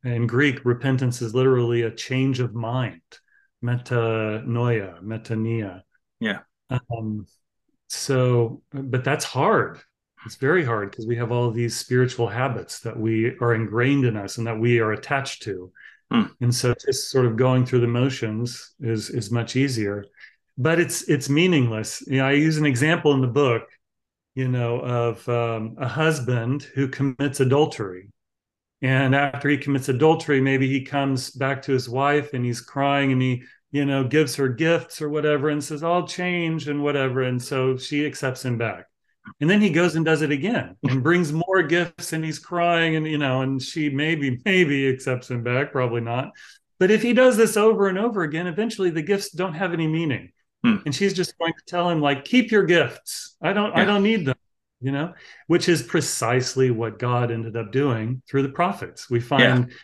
[0.04, 3.00] in Greek, repentance is literally a change of mind,
[3.64, 5.80] metanoia, metanoia.
[6.20, 6.40] Yeah.
[6.68, 7.26] Um,
[7.88, 9.80] so, but that's hard.
[10.26, 14.16] It's very hard because we have all these spiritual habits that we are ingrained in
[14.16, 15.72] us and that we are attached to.
[16.12, 16.30] Mm.
[16.40, 20.04] And so just sort of going through the motions is is much easier
[20.56, 22.02] but it's it's meaningless.
[22.06, 23.68] You know, I use an example in the book,
[24.34, 28.10] you know, of um, a husband who commits adultery,
[28.82, 33.12] and after he commits adultery, maybe he comes back to his wife and he's crying
[33.12, 37.22] and he you know gives her gifts or whatever and says I'll change and whatever,
[37.22, 38.86] and so she accepts him back.
[39.40, 42.96] And then he goes and does it again and brings more gifts and he's crying
[42.96, 46.30] and you know and she maybe maybe accepts him back probably not
[46.78, 49.86] but if he does this over and over again eventually the gifts don't have any
[49.86, 50.30] meaning
[50.64, 50.76] Hmm.
[50.86, 53.36] And she's just going to tell him, like, keep your gifts.
[53.42, 53.82] I don't, yeah.
[53.82, 54.36] I don't need them,
[54.80, 55.12] you know,
[55.46, 59.10] which is precisely what God ended up doing through the prophets.
[59.10, 59.74] We find yeah.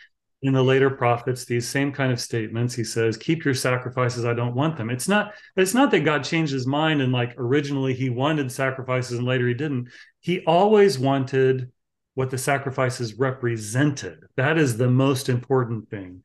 [0.49, 2.75] in the later prophets these same kind of statements.
[2.75, 4.89] He says, keep your sacrifices, I don't want them.
[4.89, 9.19] It's not, it's not that God changed his mind and like originally he wanted sacrifices
[9.19, 9.91] and later he didn't.
[10.21, 11.71] He always wanted
[12.15, 14.25] what the sacrifices represented.
[14.37, 16.23] That is the most important thing.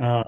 [0.00, 0.24] Uh,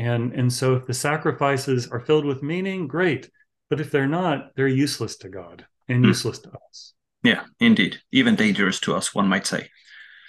[0.00, 3.30] and, and so if the sacrifices are filled with meaning, great.
[3.68, 6.08] But if they're not, they're useless to God and mm.
[6.08, 6.94] useless to us.
[7.22, 8.00] Yeah, indeed.
[8.10, 9.68] Even dangerous to us, one might say.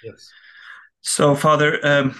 [0.04, 0.28] Yes.
[1.00, 2.14] So, Father, um,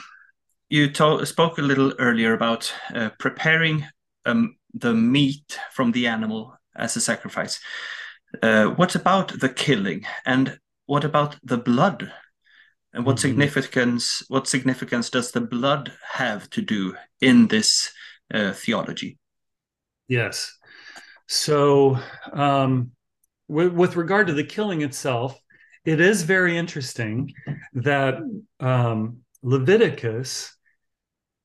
[0.71, 3.87] you told, spoke a little earlier about uh, preparing
[4.25, 7.61] um, the meat from the animal as a sacrifice.
[8.43, 10.07] Uh, what about the killing?
[10.25, 12.11] And what about the blood?
[12.95, 13.29] And what mm-hmm.
[13.29, 17.93] significance what significance does the blood have to do in this
[18.33, 19.19] uh, theology?
[20.09, 20.57] Yes.
[21.29, 21.99] So,
[22.33, 22.91] um,
[23.49, 25.41] with, with, regard to the killing itself,
[25.85, 27.33] it is very interesting
[27.73, 28.19] that
[28.61, 30.55] um, Leviticus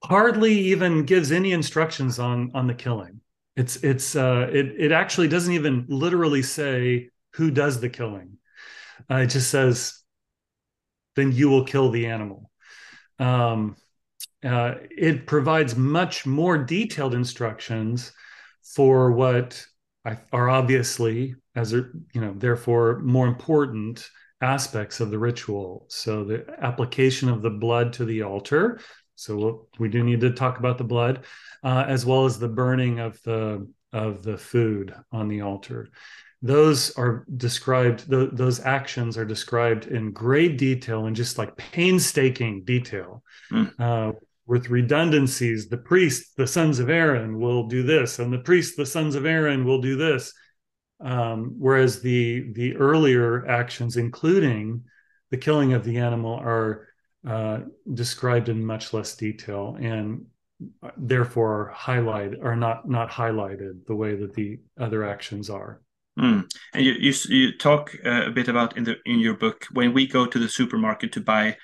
[0.04, 3.22] hardly even gives any instructions on on the killing.
[3.56, 8.38] It's it's uh, it it actually doesn't even literally say who does the killing.
[9.10, 10.04] Uh, it just says
[11.18, 12.50] then you will kill the animal.
[13.20, 13.76] Um,
[14.46, 18.14] uh, it provides much more detailed instructions
[18.76, 19.66] for what
[20.32, 25.88] are obviously, as a, you know, therefore more important aspects of the ritual.
[25.90, 28.80] So the application of the blood to the altar.
[29.16, 31.26] So we'll, we do need to talk about the blood,
[31.64, 35.90] uh, as well as the burning of the of the food on the altar
[36.42, 42.64] those are described the, those actions are described in great detail and just like painstaking
[42.64, 43.24] detail.
[43.52, 43.72] Mm.
[43.80, 44.12] uh,
[44.46, 48.86] with redundancies the priest the sons of aaron will do this and the priest the
[48.86, 50.34] sons of aaron will do this.
[51.00, 54.84] Um, whereas the the earlier actions including
[55.30, 56.88] the killing of the animal are
[57.28, 57.60] uh,
[57.94, 60.26] described in much less detail and
[60.98, 65.82] therefore highlight are not not highlighted the way that the other actions are
[66.18, 66.52] Mm.
[66.74, 69.94] And you, you, you talk uh, a bit about in the in your book when
[69.94, 71.58] we go to the supermarket to buy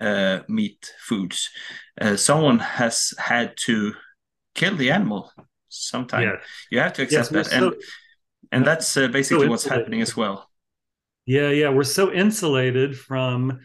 [0.00, 1.50] uh, meat foods,
[2.00, 3.94] uh, someone has had to
[4.54, 5.32] kill the animal
[5.68, 6.22] sometime.
[6.22, 6.36] Yeah.
[6.70, 7.74] You have to accept yes, that, so, and
[8.52, 10.48] and that's uh, basically so what's happening as well.
[11.24, 13.58] Yeah, yeah, we're so insulated from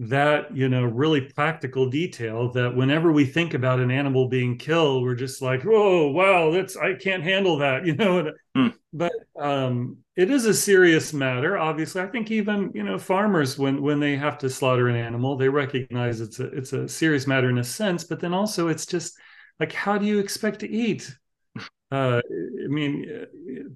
[0.00, 5.02] that you know really practical detail that whenever we think about an animal being killed
[5.02, 8.30] we're just like oh wow that's i can't handle that you know?
[8.56, 8.74] Mm.
[8.92, 12.00] but um it is a serious matter obviously.
[12.00, 15.48] I think even you know farmers when when they have to slaughter an animal they
[15.48, 19.18] recognize it's a it's a serious matter in a sense but then also it's just
[19.58, 21.12] like how do you expect to eat
[21.90, 23.26] uh, I mean,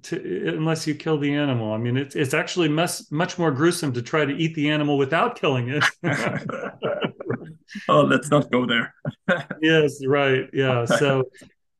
[0.03, 1.73] to, unless you kill the animal.
[1.73, 4.97] I mean, it's it's actually much much more gruesome to try to eat the animal
[4.97, 5.83] without killing it.
[7.89, 8.93] oh, let's not go there.
[9.61, 10.47] yes, right.
[10.53, 10.85] Yeah.
[10.85, 11.23] So,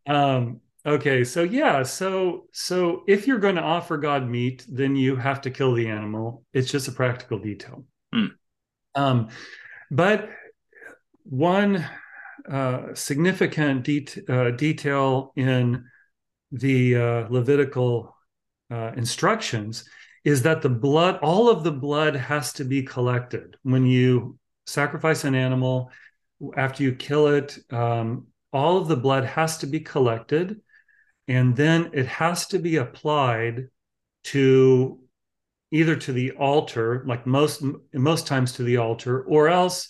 [0.07, 1.23] um, okay.
[1.23, 1.83] So yeah.
[1.83, 5.87] So so if you're going to offer God meat, then you have to kill the
[5.87, 6.43] animal.
[6.53, 7.85] It's just a practical detail.
[8.13, 8.31] Mm.
[8.95, 9.29] Um,
[9.91, 10.29] but
[11.23, 11.85] one
[12.49, 15.85] uh, significant de- uh, detail in
[16.53, 18.15] the uh, Levitical
[18.71, 19.89] uh, instructions
[20.23, 25.25] is that the blood, all of the blood has to be collected when you sacrifice
[25.25, 25.91] an animal.
[26.55, 30.61] After you kill it, um, all of the blood has to be collected,
[31.27, 33.69] and then it has to be applied
[34.25, 34.99] to
[35.71, 39.89] either to the altar, like most most times to the altar, or else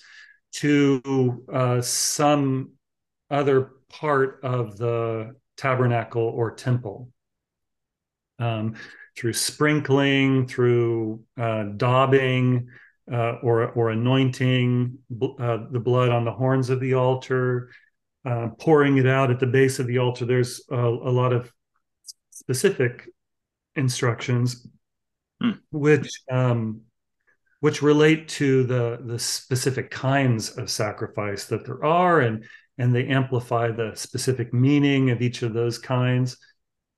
[0.54, 2.72] to uh, some
[3.30, 7.10] other part of the tabernacle or temple.
[8.40, 8.76] Um,
[9.16, 12.66] through sprinkling, through uh, daubing,
[13.12, 17.70] uh, or or anointing uh, the blood on the horns of the altar,
[18.26, 20.26] uh, pouring it out at the base of the altar.
[20.26, 21.52] There's a, a lot of
[22.32, 23.10] specific
[23.76, 24.68] instructions,
[25.42, 25.60] mm.
[25.72, 26.82] which um,
[27.60, 32.46] which relate to the the specific kinds of sacrifice that there are, and
[32.78, 36.38] and they amplify the specific meaning of each of those kinds.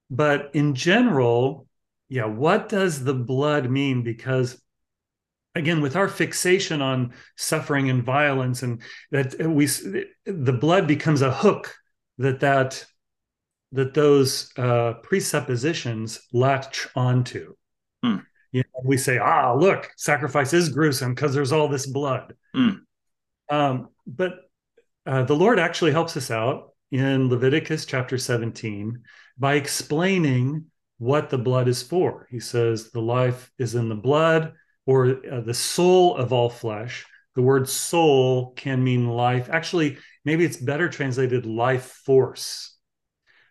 [0.09, 1.67] But in general,
[2.09, 4.03] yeah, what does the blood mean?
[4.03, 4.61] Because
[5.55, 11.33] again, with our fixation on suffering and violence, and that we the blood becomes a
[11.33, 11.73] hook
[12.17, 12.85] that that
[13.71, 17.55] that those uh, presuppositions latch onto.
[18.03, 18.17] Hmm.
[18.51, 22.35] You know, we say, ah, look, sacrifice is gruesome because there's all this blood.
[22.53, 22.69] Hmm.
[23.49, 24.44] Um, but
[25.05, 29.03] uh, the Lord actually helps us out in Leviticus chapter 17
[29.37, 30.65] by explaining
[30.97, 32.27] what the blood is for.
[32.31, 34.53] He says, The life is in the blood,
[34.85, 37.05] or uh, the soul of all flesh.
[37.35, 39.49] The word soul can mean life.
[39.51, 42.75] Actually, maybe it's better translated life force.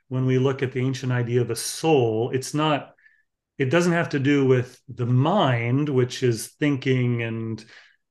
[0.08, 2.94] When we look at the ancient idea of a soul, it's not,
[3.58, 7.64] it doesn't have to do with the mind, which is thinking and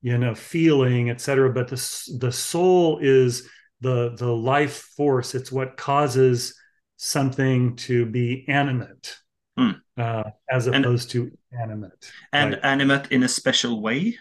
[0.04, 3.48] you know feeling etc but the the soul is
[3.84, 5.34] the the life force.
[5.34, 6.58] It's what causes
[6.96, 9.16] something to be animate
[9.56, 9.72] hmm.
[9.96, 14.18] uh, as opposed and, to animate and like, animate in a special way?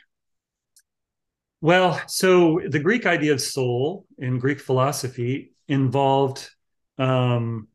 [1.62, 6.50] Well so the greek idea of soul in greek philosophy involved
[6.98, 7.70] um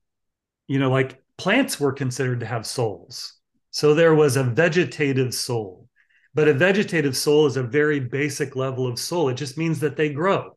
[0.66, 3.34] you know like plants were considered to have souls.
[3.70, 5.87] So there was a vegetative soul
[6.38, 9.28] but a vegetative soul is a very basic level of soul.
[9.28, 10.56] It just means that they grow.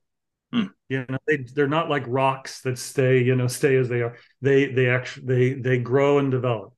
[0.53, 0.65] Hmm.
[0.89, 4.15] You know, they they're not like rocks that stay, you know, stay as they are.
[4.43, 6.75] They they actually they they grow and develop.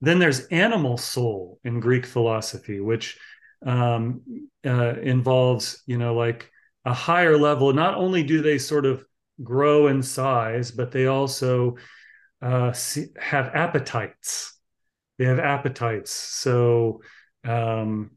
[0.00, 3.18] Then there's animal soul in Greek philosophy, which
[3.66, 4.20] um,
[4.64, 6.48] uh, involves, you know, like
[6.84, 7.72] a higher level.
[7.72, 9.04] Not only do they sort of
[9.42, 11.78] grow in size, but they also
[12.40, 14.56] uh, see, have appetites.
[15.18, 16.12] They have appetites.
[16.12, 17.00] So
[17.42, 18.12] um,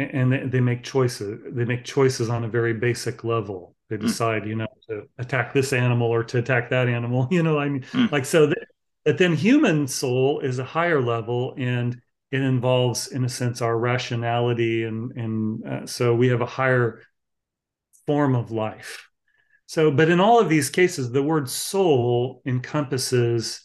[0.00, 4.06] and they, they make choices they make choices on a very basic level they hmm.
[4.06, 4.48] decide mm.
[4.48, 7.82] you know to attack this animal or to attack that animal you know i mean
[7.82, 8.10] mm.
[8.10, 8.66] like so that,
[9.04, 13.78] that then human soul is a higher level and it involves in a sense our
[13.78, 17.00] rationality and and uh, so we have a higher
[18.06, 19.08] form of life
[19.66, 23.62] so but in all of these cases the word soul encompasses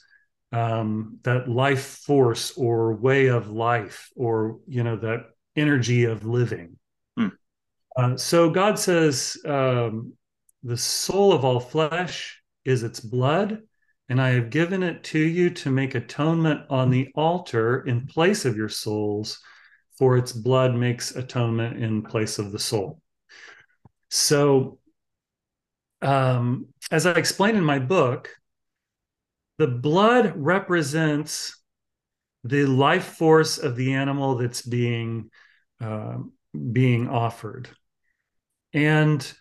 [0.51, 5.25] um, that life force or way of life or you know that
[5.55, 6.77] energy of living.
[7.17, 7.27] Hmm.
[7.95, 10.13] Uh, so God says, um,
[10.63, 13.61] the soul of all flesh is its blood,
[14.09, 18.45] and I have given it to you to make atonement on the altar in place
[18.45, 19.39] of your souls,
[19.97, 23.01] for its blood makes atonement in place of the soul.
[24.09, 24.79] So,
[26.01, 28.29] um, as I explained in my book,
[29.57, 31.61] the blood represents
[32.43, 35.29] the life force of the animal that's being
[35.81, 36.17] uh,
[36.71, 37.69] being offered.
[38.73, 39.31] And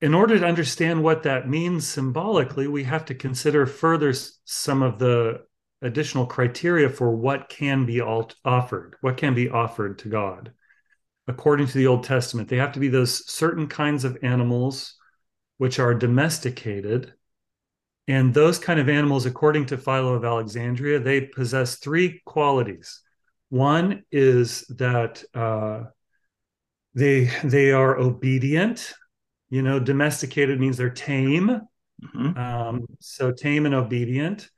[0.00, 4.12] in order to understand what that means symbolically, we have to consider further
[4.44, 5.42] some of the
[5.82, 10.52] additional criteria for what can be offered, what can be offered to God.
[11.28, 12.48] according to the Old Testament.
[12.48, 14.96] They have to be those certain kinds of animals
[15.58, 17.14] which are domesticated.
[18.08, 23.00] And those kind of animals, according to Philo of Alexandria, they possess three qualities.
[23.52, 25.82] One is that uh,
[26.94, 28.94] they they are obedient.
[29.50, 31.60] You know, domesticated means they're tame.
[32.02, 32.38] Mm-hmm.
[32.38, 34.48] Um, so tame and obedient.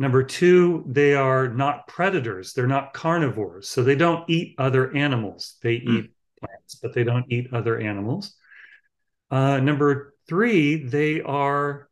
[0.00, 2.54] Number two, they are not predators.
[2.54, 3.68] They're not carnivores.
[3.68, 5.54] So they don't eat other animals.
[5.62, 5.88] They mm.
[5.88, 6.10] eat
[6.40, 8.34] plants, but they don't eat other animals.
[9.30, 11.88] Uh, number three, they are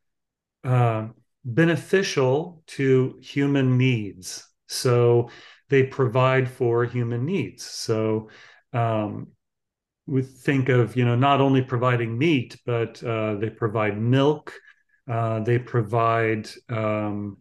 [0.64, 1.06] uh,
[1.44, 4.44] beneficial to human needs.
[4.66, 5.30] So
[5.68, 7.64] they provide for human needs.
[7.64, 8.30] So
[8.72, 9.28] um,
[10.06, 14.54] we think of, you know, not only providing meat, but uh, they provide milk.
[15.10, 17.38] Uh, they provide um,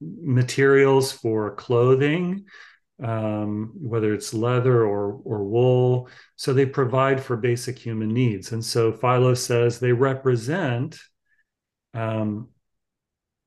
[0.00, 2.44] materials for clothing,
[3.02, 6.08] um, whether it's leather or, or wool.
[6.36, 8.52] So they provide for basic human needs.
[8.52, 10.98] And so Philo says they represent
[11.94, 12.48] um,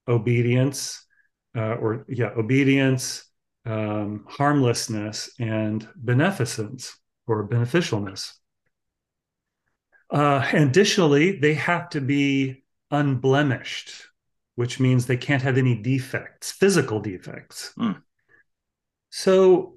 [0.08, 1.04] obedience,
[1.56, 3.25] uh, or yeah, obedience,
[3.66, 6.98] um, harmlessness, and beneficence
[7.28, 8.34] or beneficialness.
[10.10, 14.06] Uh, additionally, they have to be unblemished
[14.56, 17.74] which means they can't have any defects, physical defects.
[17.78, 18.02] Mm.
[19.10, 19.76] So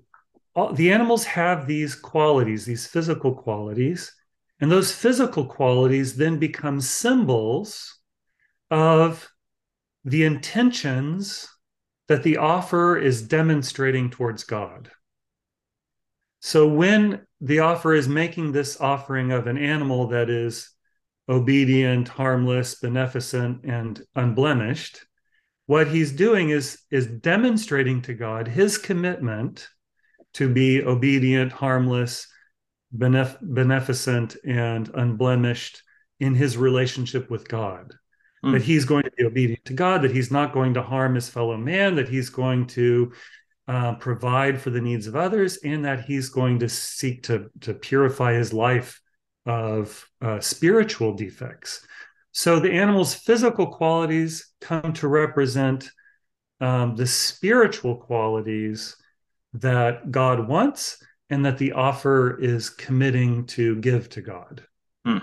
[0.54, 4.12] all, the animals have these qualities, these physical qualities,
[4.60, 7.98] and those physical qualities then become symbols
[8.70, 9.30] of
[10.04, 11.48] the intentions
[12.08, 14.90] that the offer is demonstrating towards God.
[16.40, 20.70] So when the offer is making this offering of an animal that is
[21.28, 25.04] obedient, harmless, beneficent, and unblemished.
[25.66, 29.68] What he's doing is, is demonstrating to God his commitment
[30.34, 32.26] to be obedient, harmless,
[32.96, 35.82] benef- beneficent, and unblemished
[36.20, 37.94] in his relationship with God.
[38.44, 38.52] Mm.
[38.52, 41.28] That he's going to be obedient to God, that he's not going to harm his
[41.28, 43.12] fellow man, that he's going to
[43.66, 47.74] uh, provide for the needs of others, and that he's going to seek to, to
[47.74, 49.00] purify his life
[49.44, 51.86] of uh, spiritual defects.
[52.32, 55.90] So the animal's physical qualities come to represent
[56.60, 58.96] um, the spiritual qualities
[59.54, 64.62] that God wants and that the offer is committing to give to God.
[65.04, 65.18] Hmm.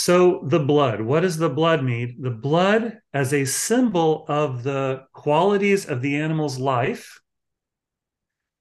[0.00, 2.18] So the blood, what does the blood mean?
[2.20, 7.20] The blood as a symbol of the qualities of the animal's life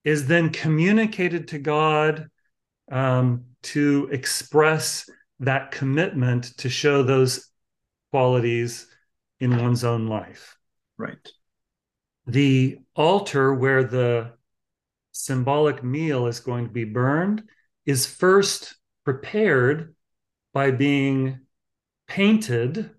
[0.03, 2.31] is then communicated to God
[2.91, 5.07] um, to express
[5.39, 7.51] that commitment to show those
[8.09, 8.87] qualities
[9.39, 10.57] in one's own life.
[10.97, 11.29] Right.
[12.25, 14.31] The altar where the
[15.11, 17.43] symbolic meal is going to be burned
[17.85, 18.75] is first
[19.05, 19.93] prepared
[20.57, 21.39] by being
[22.07, 22.89] painted,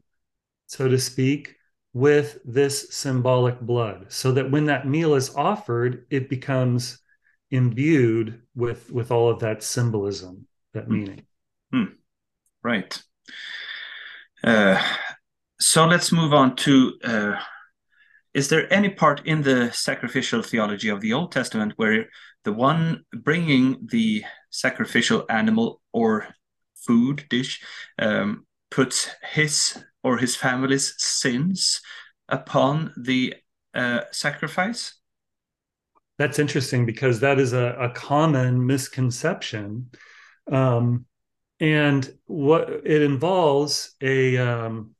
[0.67, 1.57] so to speak,
[1.93, 7.01] with this symbolic blood, so that when that meal is offered, it becomes
[7.51, 10.93] imbued with with all of that symbolism that hmm.
[10.93, 11.23] meaning
[11.75, 11.91] mm.
[12.63, 13.03] right
[14.45, 14.79] uh,
[15.59, 17.37] so let's move on to uh,
[18.35, 22.07] is there any part in the sacrificial theology of the old testament where
[22.45, 26.29] the one bringing the sacrificial animal or
[26.87, 27.63] food dish
[27.99, 31.81] um, puts his or his family's sins
[32.29, 33.35] upon the
[33.75, 34.99] uh, sacrifice
[36.19, 39.91] that's interesting because that is a, a common misconception.
[40.51, 41.07] Um,
[41.61, 44.95] and what it involves a um,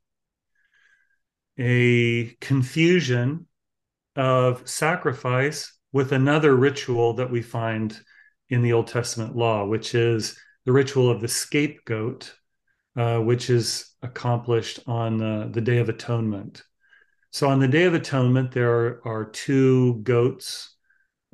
[1.57, 3.47] a confusion
[4.15, 7.99] of sacrifice with another ritual that we find
[8.49, 12.33] in the Old Testament law, which is the ritual of the scapegoat,
[12.95, 16.63] uh, which is accomplished on uh, the Day of Atonement.
[17.31, 20.75] So, on the Day of Atonement, there are, two goats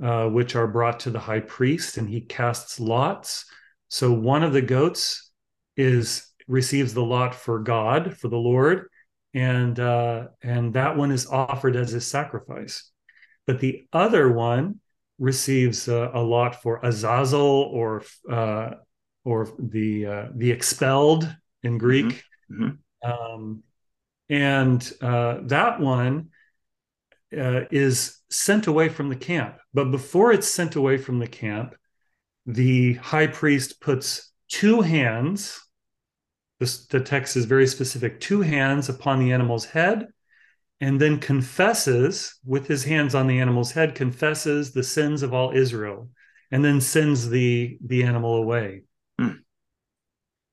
[0.01, 3.45] uh, which are brought to the high priest, and he casts lots.
[3.87, 5.31] So one of the goats
[5.77, 8.87] is receives the lot for God, for the Lord,
[9.33, 12.91] and uh, and that one is offered as a sacrifice.
[13.47, 14.79] But the other one
[15.17, 17.39] receives a, a lot for Azazel
[17.71, 18.71] or uh,
[19.25, 22.63] or the uh, the expelled in Greek, mm-hmm.
[22.63, 23.11] Mm-hmm.
[23.11, 23.63] Um,
[24.29, 26.29] and uh, that one
[27.37, 29.57] uh, is sent away from the camp.
[29.73, 31.75] But before it's sent away from the camp,
[32.45, 35.59] the high priest puts two hands.
[36.59, 40.07] This, the text is very specific two hands upon the animal's head,
[40.79, 45.51] and then confesses with his hands on the animal's head, confesses the sins of all
[45.51, 46.09] Israel.
[46.51, 48.83] and then sends the the animal away.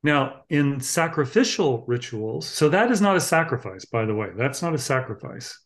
[0.03, 4.31] Now, in sacrificial rituals, so that is not a sacrifice, by the way.
[4.37, 5.57] That's not a sacrifice.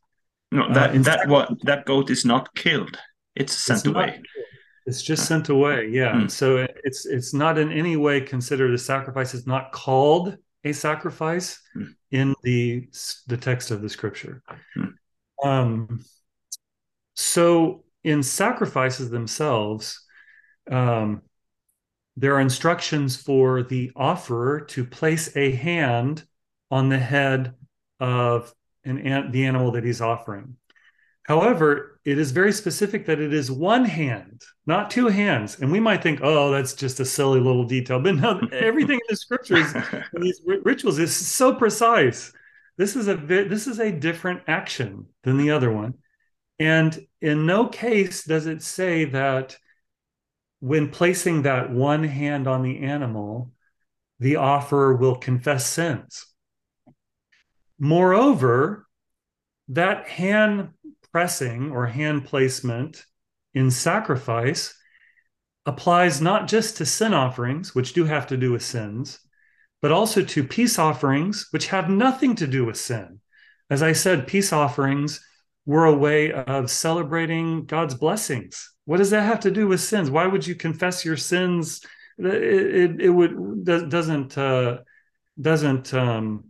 [0.52, 2.98] No, Uh, that in that what that goat is not killed.
[3.34, 4.22] It's sent It's away.
[4.86, 5.88] It's just sent away.
[5.88, 6.16] Yeah.
[6.16, 9.34] And so it- it's it's not in any way considered a sacrifice.
[9.34, 11.84] It's not called a sacrifice Hmm.
[12.10, 12.88] in the
[13.26, 14.42] the text of the scripture.
[14.74, 14.90] Hmm.
[15.42, 16.04] Um,
[17.14, 20.04] so in sacrifices themselves,
[20.70, 21.22] um,
[22.16, 26.24] there are instructions for the offerer to place a hand
[26.70, 27.54] on the head
[28.00, 28.54] of
[28.84, 30.56] an, the animal that he's offering.
[31.24, 35.58] However, it is very specific that it is one hand, not two hands.
[35.58, 38.00] And we might think, oh, that's just a silly little detail.
[38.00, 39.74] But no, everything in the scriptures,
[40.14, 42.32] in these ri- rituals, is so precise.
[42.78, 45.94] This is a this is a different action than the other one.
[46.58, 49.56] And in no case does it say that
[50.66, 53.52] when placing that one hand on the animal,
[54.18, 56.26] the offerer will confess sins.
[57.78, 58.88] Moreover,
[59.68, 60.70] that hand
[61.12, 63.06] pressing or hand placement
[63.54, 64.74] in sacrifice
[65.66, 69.20] applies not just to sin offerings, which do have to do with sins,
[69.80, 73.20] but also to peace offerings, which have nothing to do with sin.
[73.70, 75.24] As I said, peace offerings
[75.66, 78.72] were a way of celebrating God's blessings.
[78.84, 80.10] What does that have to do with sins?
[80.10, 81.84] Why would you confess your sins?
[82.18, 84.78] It, it, it would doesn't uh,
[85.38, 86.44] doesn't um,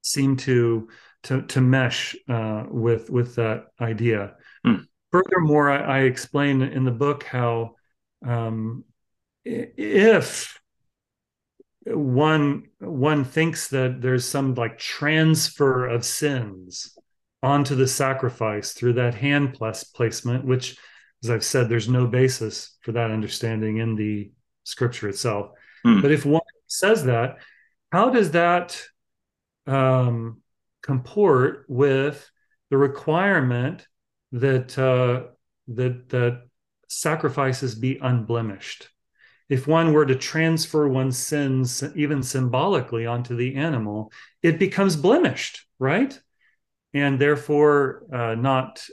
[0.00, 0.88] seem to
[1.24, 4.34] to to mesh uh, with with that idea.
[4.64, 4.76] Hmm.
[5.12, 7.76] Furthermore, I, I explain in the book how
[8.26, 8.84] um,
[9.44, 10.58] if
[11.84, 16.96] one one thinks that there's some like transfer of sins
[17.42, 20.76] onto the sacrifice through that hand plus placement, which,
[21.24, 24.30] as I've said, there's no basis for that understanding in the
[24.64, 25.50] scripture itself.
[25.84, 26.00] Hmm.
[26.00, 27.38] But if one says that,
[27.90, 28.80] how does that
[29.66, 30.42] um,
[30.82, 32.30] comport with
[32.70, 33.86] the requirement
[34.32, 35.28] that uh,
[35.68, 36.42] that that
[36.88, 38.88] sacrifices be unblemished?
[39.48, 44.10] If one were to transfer one's sins, even symbolically, onto the animal,
[44.42, 46.18] it becomes blemished, right?
[46.94, 48.86] And therefore uh, not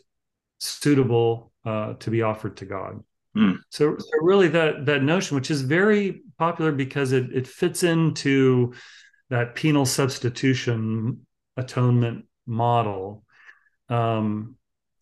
[0.60, 3.04] suitable uh, to be offered to God.
[3.36, 3.54] Hmm.
[3.70, 8.74] So, so really, that that notion, which is very popular because it it fits into
[9.30, 11.26] that penal substitution
[11.56, 13.24] atonement model,
[13.89, 14.56] um,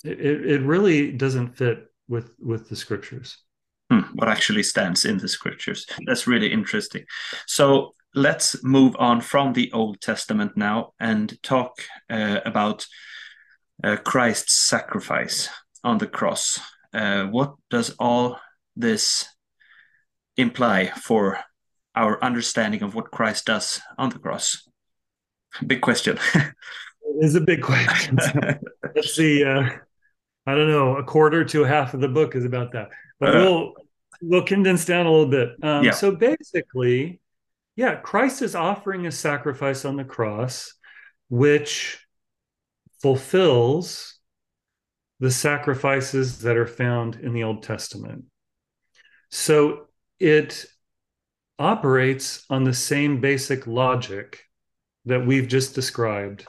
[0.04, 3.38] it, it really doesn't fit with with the scriptures.
[3.89, 5.86] Hmm, what actually stands in the scriptures.
[6.06, 7.06] That's really interesting.
[7.45, 11.74] So let's move on from the Old Testament now and talk
[12.09, 12.86] uh, about
[13.84, 15.49] uh, Christ's sacrifice
[15.84, 16.59] on the cross.
[16.93, 18.39] Uh, what does all
[18.76, 19.28] this
[20.36, 21.39] imply for
[21.95, 24.68] our understanding of what Christ does on the cross?
[25.65, 26.18] Big question.
[26.36, 28.18] It is a big question.
[28.95, 29.43] Let's see.
[29.43, 29.70] Uh,
[30.45, 30.97] I don't know.
[30.97, 32.89] A quarter to a half of the book is about that,
[33.20, 33.74] but Uh, we'll
[34.22, 35.49] we'll condense down a little bit.
[35.63, 35.91] Um, Yeah.
[35.91, 37.20] So basically,
[37.78, 40.73] yeah, Christ is offering a sacrifice on the cross,
[41.30, 42.03] which
[43.03, 44.15] fulfills
[45.19, 48.25] the sacrifices that are found in the Old Testament.
[49.30, 49.86] So
[50.19, 50.65] it
[51.59, 54.39] operates on the same basic logic
[55.05, 56.47] that we've just described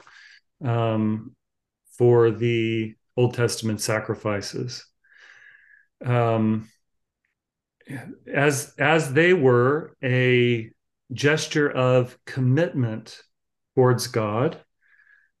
[0.65, 1.35] um,
[1.95, 4.83] for the Old Testament sacrifices.
[6.03, 6.67] Um,
[8.31, 10.71] as as they were a
[11.11, 13.21] gesture of commitment
[13.75, 14.59] towards God,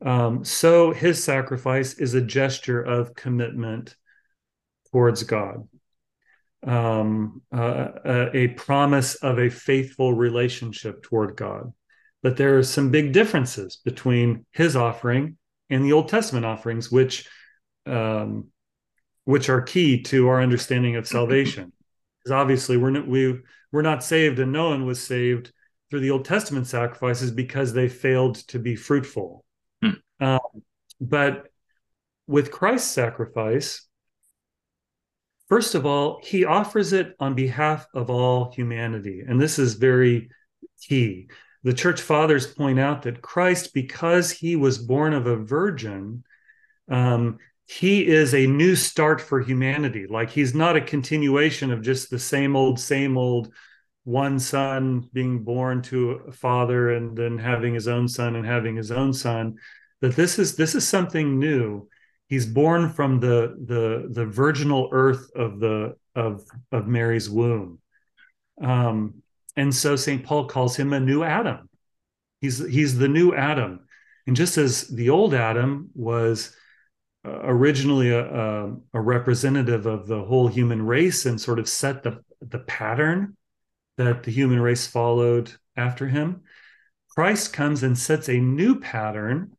[0.05, 3.95] um, so his sacrifice is a gesture of commitment
[4.91, 5.67] towards God.
[6.65, 11.71] Um, uh, a, a promise of a faithful relationship toward God.
[12.21, 15.37] But there are some big differences between his offering
[15.69, 17.29] and the Old Testament offerings, which
[17.85, 18.47] um,
[19.23, 21.71] which are key to our understanding of salvation.
[22.19, 23.39] Because obviously we're we
[23.71, 25.53] we're not saved, and no one was saved
[25.89, 29.43] through the Old Testament sacrifices because they failed to be fruitful.
[29.83, 29.91] Hmm.
[30.19, 30.39] Um,
[31.01, 31.47] but
[32.27, 33.87] with Christ's sacrifice,
[35.47, 40.29] first of all, he offers it on behalf of all humanity, and this is very
[40.81, 41.27] key
[41.63, 46.23] the church fathers point out that Christ, because he was born of a virgin,
[46.89, 50.07] um, he is a new start for humanity.
[50.07, 53.53] Like he's not a continuation of just the same old, same old
[54.03, 58.75] one son being born to a father and then having his own son and having
[58.75, 59.55] his own son.
[60.01, 61.87] That this is this is something new.
[62.27, 67.79] He's born from the the the virginal earth of the of of Mary's womb.
[68.61, 69.21] Um,
[69.55, 70.23] and so St.
[70.23, 71.69] Paul calls him a new Adam.
[72.41, 73.81] He's he's the new Adam.
[74.27, 76.55] And just as the old Adam was
[77.25, 82.03] uh, originally a, a, a, representative of the whole human race and sort of set
[82.03, 83.35] the, the pattern
[83.99, 86.41] that the human race followed after him,
[87.09, 89.57] Christ comes and sets a new pattern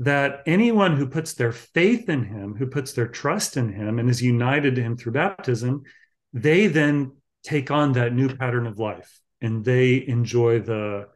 [0.00, 4.10] that anyone who puts their faith in him, who puts their trust in him, and
[4.10, 5.82] is united to him through baptism,
[6.32, 7.12] they then
[7.44, 11.08] take on that new pattern of life and they enjoy the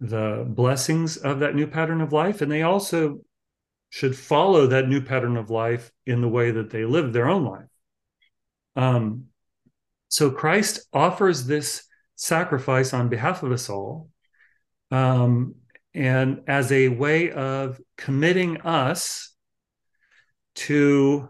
[0.00, 2.42] the blessings of that new pattern of life.
[2.42, 3.20] And they also
[3.88, 7.46] should follow that new pattern of life in the way that they live their own
[7.46, 7.68] life.
[8.74, 9.28] Um,
[10.16, 11.84] so christ offers this
[12.16, 14.08] sacrifice on behalf of us all
[14.90, 15.54] um,
[15.94, 19.34] and as a way of committing us
[20.54, 21.28] to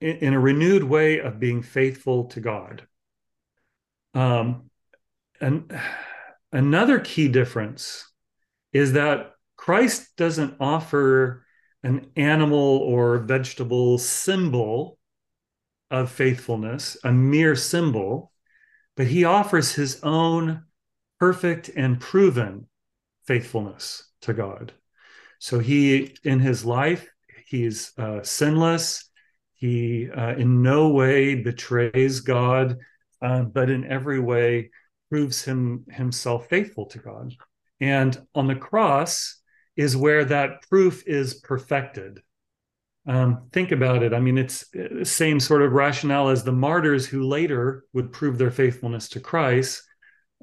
[0.00, 2.86] in a renewed way of being faithful to god.
[4.12, 4.70] Um,
[5.40, 5.72] and
[6.52, 8.08] another key difference
[8.72, 11.46] is that Christ doesn't offer
[11.82, 14.98] an animal or vegetable symbol
[15.94, 18.32] of faithfulness, a mere symbol,
[18.96, 20.64] but he offers his own
[21.20, 22.66] perfect and proven
[23.26, 24.72] faithfulness to God.
[25.38, 27.08] So he, in his life,
[27.46, 29.08] he's uh, sinless.
[29.54, 32.78] He uh, in no way betrays God,
[33.22, 34.70] uh, but in every way
[35.10, 37.34] proves him himself faithful to God.
[37.80, 39.40] And on the cross
[39.76, 42.20] is where that proof is perfected.
[43.06, 44.14] Um, think about it.
[44.14, 48.12] I mean, it's the uh, same sort of rationale as the martyrs who later would
[48.12, 49.82] prove their faithfulness to Christ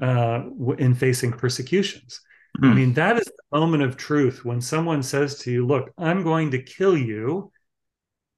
[0.02, 0.44] uh,
[0.78, 2.22] in facing persecutions.
[2.60, 2.66] Mm.
[2.66, 2.76] I hmm.
[2.76, 6.52] mean, that is the moment of truth when someone says to you, Look, I'm going
[6.52, 7.52] to kill you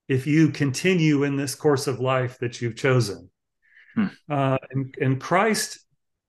[0.08, 3.30] if you continue in this course of life that you've chosen.
[3.98, 4.12] Mm.
[4.30, 5.84] Uh, and, and Christ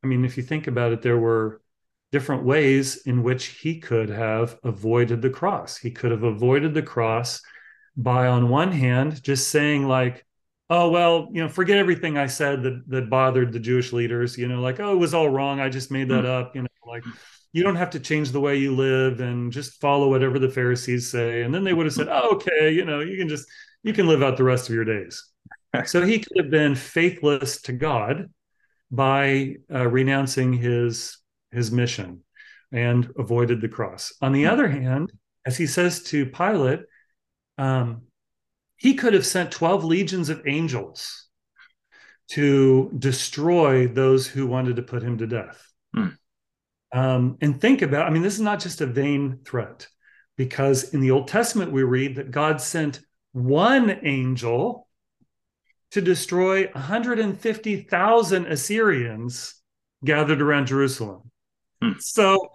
[0.04, 1.62] I mean, if you think about it, there were
[2.12, 5.78] different ways in which he could have avoided the cross.
[5.78, 7.40] He could have avoided the cross
[7.96, 10.24] by, on one hand, just saying, like,
[10.70, 14.48] oh, well, you know, forget everything I said that, that bothered the Jewish leaders, you
[14.48, 15.60] know, like, oh, it was all wrong.
[15.60, 16.40] I just made that mm.
[16.40, 17.04] up, you know, like,
[17.52, 21.08] you don't have to change the way you live and just follow whatever the Pharisees
[21.08, 21.42] say.
[21.42, 23.46] And then they would have said, oh, okay, you know, you can just,
[23.82, 25.22] you can live out the rest of your days.
[25.84, 28.28] so he could have been faithless to God
[28.90, 31.18] by uh, renouncing his
[31.50, 32.20] his mission
[32.72, 34.12] and avoided the cross.
[34.20, 35.12] On the other hand,
[35.46, 36.80] as he says to Pilate,
[37.58, 38.02] um,
[38.76, 41.26] he could have sent 12 legions of angels
[42.28, 45.70] to destroy those who wanted to put him to death.
[45.94, 46.08] Hmm.
[46.92, 49.88] Um, and think about, I mean, this is not just a vain threat,
[50.36, 53.00] because in the Old Testament, we read that God sent
[53.32, 54.88] one angel
[55.90, 59.54] to destroy 150,000 Assyrians
[60.04, 61.30] gathered around Jerusalem.
[61.82, 61.92] Hmm.
[61.98, 62.50] So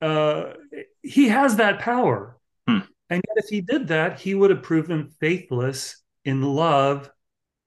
[0.00, 0.54] uh,
[1.02, 2.36] he has that power.
[2.68, 2.80] Hmm.
[3.12, 7.10] And yet, if he did that, he would have proven faithless in love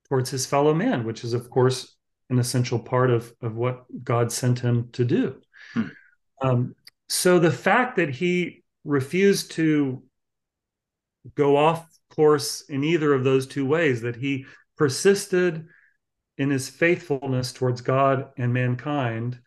[0.08, 1.94] towards his fellow man, which is, of course,
[2.30, 5.40] an essential part of, of what God sent him to do.
[5.72, 5.86] Hmm.
[6.42, 6.74] Um,
[7.08, 10.02] so the fact that he refused to
[11.36, 15.68] go off course in either of those two ways, that he persisted
[16.38, 19.38] in his faithfulness towards God and mankind,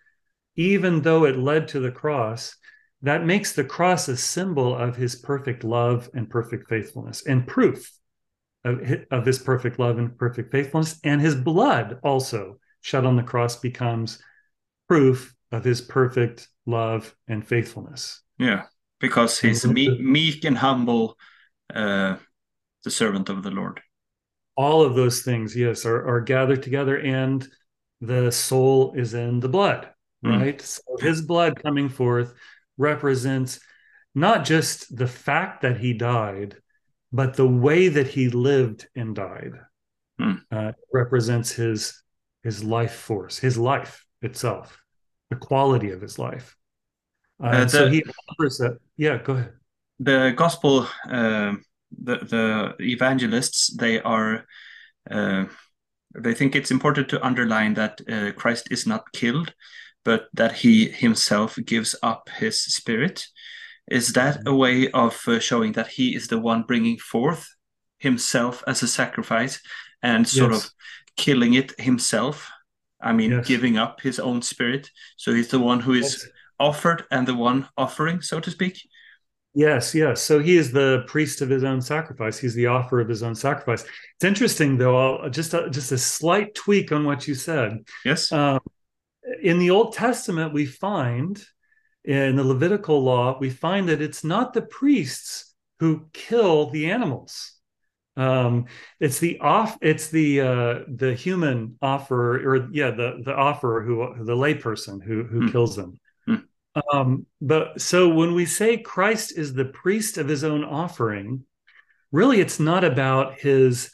[0.56, 2.56] even though it led to the cross,
[3.02, 7.92] that makes the cross a symbol of his perfect love and perfect faithfulness and proof
[8.66, 8.82] of,
[9.12, 11.00] of his perfect love and perfect faithfulness.
[11.04, 14.22] And his blood also shed on the cross becomes
[14.88, 18.22] proof of his perfect love and faithfulness.
[18.38, 18.64] Yeah,
[19.00, 21.18] because he's meek, meek and humble,
[21.74, 22.18] uh,
[22.84, 23.82] the servant of the Lord
[24.60, 27.48] all of those things, yes, are, are gathered together, and
[28.02, 29.88] the soul is in the blood,
[30.26, 30.38] mm.
[30.38, 30.60] right?
[30.62, 32.34] So his blood coming forth
[32.80, 33.60] represents
[34.16, 36.56] not just the fact that he died,
[37.12, 39.54] but the way that he lived and died.
[40.20, 40.42] Mm.
[40.52, 42.04] Uh, represents his
[42.44, 44.82] his life force, his life itself,
[45.30, 46.58] the quality of his life.
[47.42, 48.80] Uh, uh, the, so he offers that.
[48.98, 49.54] Yeah, go ahead.
[50.00, 51.54] The gospel uh,
[51.92, 54.46] the the evangelists they are
[55.10, 55.46] uh,
[56.18, 59.54] they think it's important to underline that uh, Christ is not killed,
[60.04, 63.26] but that he himself gives up his spirit.
[63.90, 67.48] Is that a way of uh, showing that he is the one bringing forth
[67.98, 69.60] himself as a sacrifice
[70.04, 70.66] and sort yes.
[70.66, 70.72] of
[71.18, 72.50] killing it himself?
[73.02, 73.48] I mean, yes.
[73.48, 74.90] giving up his own spirit.
[75.18, 76.32] So he's the one who is yes.
[76.60, 78.80] offered and the one offering, so to speak.
[79.56, 80.22] Yes, yes.
[80.22, 82.38] So he is the priest of his own sacrifice.
[82.38, 83.84] He's the offer of his own sacrifice.
[83.84, 85.18] It's interesting, though.
[85.18, 87.80] I'll, just a, just a slight tweak on what you said.
[88.06, 88.32] Yes.
[88.32, 88.60] Um,
[89.42, 91.44] in the Old Testament, we find
[92.04, 97.54] in the Levitical law, we find that it's not the priests who kill the animals.
[98.18, 98.66] Um,
[99.00, 99.78] it's the off.
[99.82, 105.24] It's the uh, the human offerer, or yeah, the the offerer who the layperson who
[105.24, 105.52] who mm.
[105.52, 106.00] kills them.
[106.28, 106.44] Mm.
[106.92, 111.46] Um, but so when we say Christ is the priest of his own offering,
[112.12, 113.92] really, it's not about his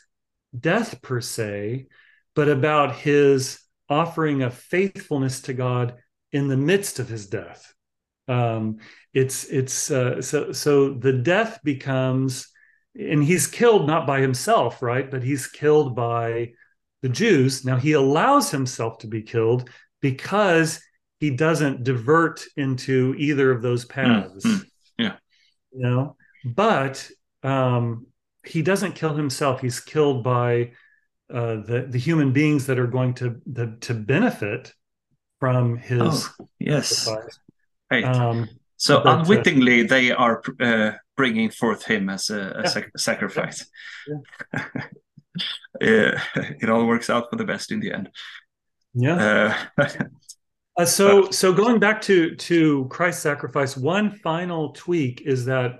[0.57, 1.87] death per se,
[2.33, 3.59] but about his
[3.89, 5.95] offering of faithfulness to God
[6.31, 7.73] in the midst of his death.
[8.27, 8.77] Um,
[9.13, 12.47] it's it's uh, so so the death becomes,
[12.99, 15.09] and he's killed not by himself, right?
[15.09, 16.53] But he's killed by
[17.01, 17.63] the Jews.
[17.63, 19.69] Now he allows himself to be killed
[20.01, 20.81] because
[21.19, 24.45] he doesn't divert into either of those paths.
[24.45, 24.63] Mm-hmm.
[24.97, 25.15] Yeah,
[25.71, 27.09] you know, but
[27.43, 28.07] um,
[28.43, 29.61] he doesn't kill himself.
[29.61, 30.71] He's killed by
[31.33, 34.73] uh, the the human beings that are going to the, to benefit
[35.39, 37.09] from his oh, yes
[37.91, 38.47] right um,
[38.77, 42.69] so but, uh, unwittingly uh, they are uh, bringing forth him as a, a yeah.
[42.69, 43.65] sac sacrifice
[44.07, 44.65] yeah.
[45.81, 46.21] yeah.
[46.61, 48.09] it all works out for the best in the end
[48.93, 49.83] yeah uh,
[50.77, 55.79] uh, so so going back to to christ's sacrifice one final tweak is that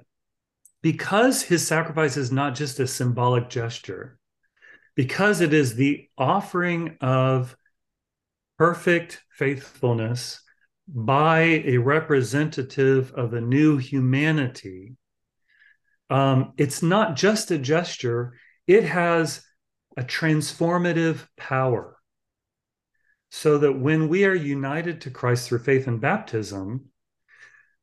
[0.82, 4.18] because his sacrifice is not just a symbolic gesture
[4.96, 7.56] because it is the offering of
[8.58, 10.42] perfect faithfulness
[10.88, 14.96] by a representative of a new humanity.
[16.10, 18.36] Um, it's not just a gesture,
[18.68, 19.44] it has
[19.98, 21.98] a transformative power.
[23.32, 26.86] So that when we are united to Christ through faith and baptism,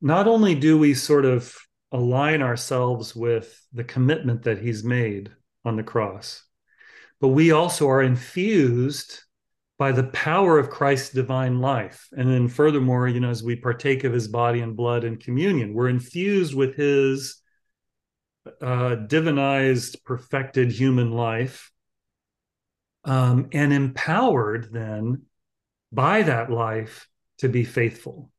[0.00, 1.54] not only do we sort of
[1.90, 5.30] align ourselves with the commitment that he's made
[5.64, 6.42] on the cross,
[7.22, 9.20] but we also are infused
[9.78, 12.08] by the power of Christ's divine life.
[12.10, 15.72] And then, furthermore, you know, as we partake of his body and blood in communion,
[15.72, 17.40] we're infused with his
[18.60, 21.70] uh, divinized, perfected human life
[23.04, 25.22] um, and empowered then
[25.92, 27.08] by that life
[27.38, 28.31] to be faithful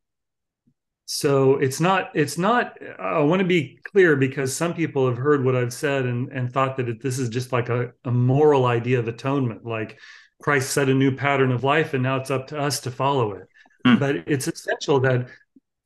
[1.14, 5.46] so it's not it's not i want to be clear because some people have heard
[5.46, 8.66] what i've said and, and thought that it, this is just like a, a moral
[8.66, 10.00] idea of atonement like
[10.42, 13.34] christ set a new pattern of life and now it's up to us to follow
[13.34, 13.48] it
[13.86, 14.00] mm.
[14.00, 15.28] but it's essential that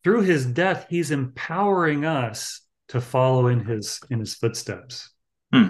[0.01, 5.11] through his death he's empowering us to follow in his in his footsteps
[5.53, 5.69] mm.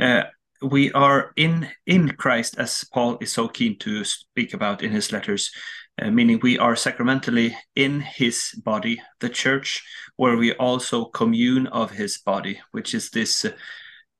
[0.00, 0.24] uh,
[0.60, 5.12] we are in in christ as paul is so keen to speak about in his
[5.12, 5.52] letters
[6.00, 9.84] uh, meaning we are sacramentally in his body, the church,
[10.16, 13.50] where we also commune of his body, which is this uh,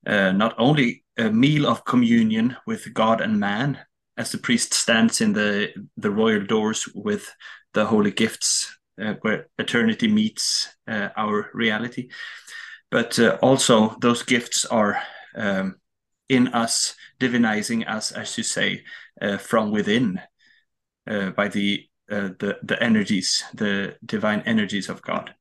[0.07, 3.79] uh, not only a meal of communion with God and man,
[4.17, 7.33] as the priest stands in the, the royal doors with
[7.73, 12.11] the holy gifts, uh, where eternity meets uh, our reality,
[12.91, 15.01] but uh, also those gifts are
[15.35, 15.77] um,
[16.29, 18.83] in us, divinizing us, as you say,
[19.39, 20.19] from within
[21.09, 25.33] uh, by the uh, the the energies, the divine energies of God.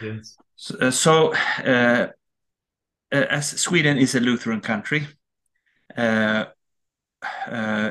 [0.00, 0.36] Yes.
[0.56, 2.08] So, uh, so uh,
[3.12, 5.08] uh, as Sweden is a Lutheran country,
[5.96, 6.44] uh,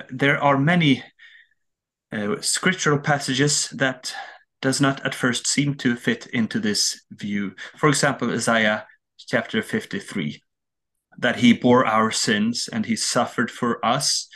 [0.09, 1.03] there are many
[2.41, 4.13] scriptural passages that
[4.61, 7.53] does not at first seem to fit into this view.
[7.77, 8.87] For example, Isaiah
[9.17, 10.41] chapter 53,
[11.17, 14.27] that he bore our sins and he suffered for us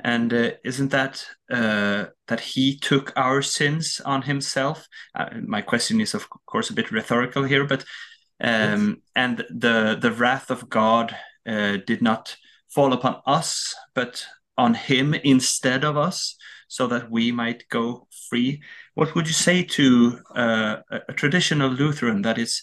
[0.00, 4.88] and uh, isn't that uh, that he took our sins on himself?
[5.14, 7.84] Uh, my question is, of course, a bit rhetorical here, but
[8.40, 8.96] um, yes.
[9.14, 11.16] and the the wrath of God
[11.46, 12.36] uh, did not
[12.68, 14.26] fall upon us, but
[14.58, 16.36] on him instead of us,
[16.68, 18.62] so that we might go free.
[18.94, 22.62] What would you say to uh, a traditional Lutheran that is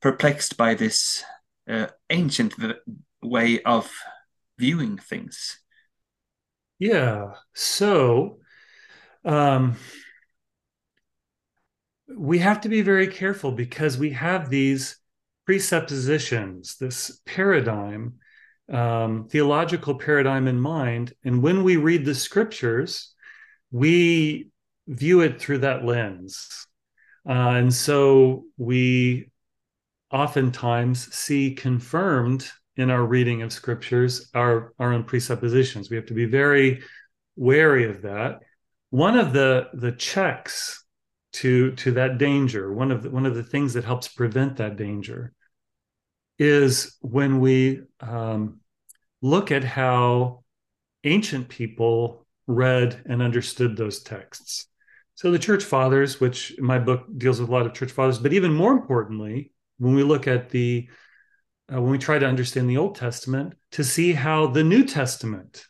[0.00, 1.24] perplexed by this
[1.68, 2.54] uh, ancient
[3.22, 3.92] way of
[4.58, 5.61] viewing things?
[6.82, 7.34] Yeah.
[7.54, 8.38] So
[9.24, 9.76] um,
[12.12, 14.96] we have to be very careful because we have these
[15.46, 18.14] presuppositions, this paradigm,
[18.68, 21.14] um, theological paradigm in mind.
[21.22, 23.14] And when we read the scriptures,
[23.70, 24.50] we
[24.88, 26.66] view it through that lens.
[27.24, 29.30] Uh, and so we
[30.10, 35.90] oftentimes see confirmed in our reading of scriptures our, our own presuppositions.
[35.90, 36.82] We have to be very
[37.36, 38.40] wary of that.
[38.90, 40.82] One of the, the checks
[41.32, 42.72] to to that danger.
[42.72, 45.32] One of the, one of the things that helps prevent that danger
[46.38, 48.60] is when we um,
[49.20, 50.42] look at how
[51.04, 54.66] ancient people read and understood those texts.
[55.14, 58.32] So the church fathers, which my book deals with a lot of church fathers, but
[58.32, 60.88] even more importantly, when we look at the
[61.72, 65.64] uh, when we try to understand the Old Testament, to see how the New Testament,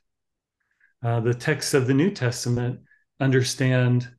[1.03, 2.81] uh, the texts of the New Testament,
[3.21, 4.11] understand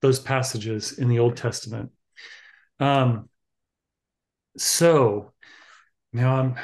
[0.00, 1.90] those passages in the Old Testament.
[2.80, 3.28] Um,
[4.56, 5.32] so
[6.12, 6.56] now I'm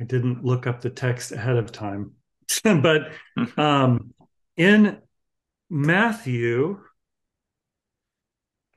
[0.00, 2.12] I didn't look up the text ahead of time,
[2.64, 3.12] but
[3.56, 4.12] um,
[4.56, 4.98] in
[5.70, 6.80] Matthew,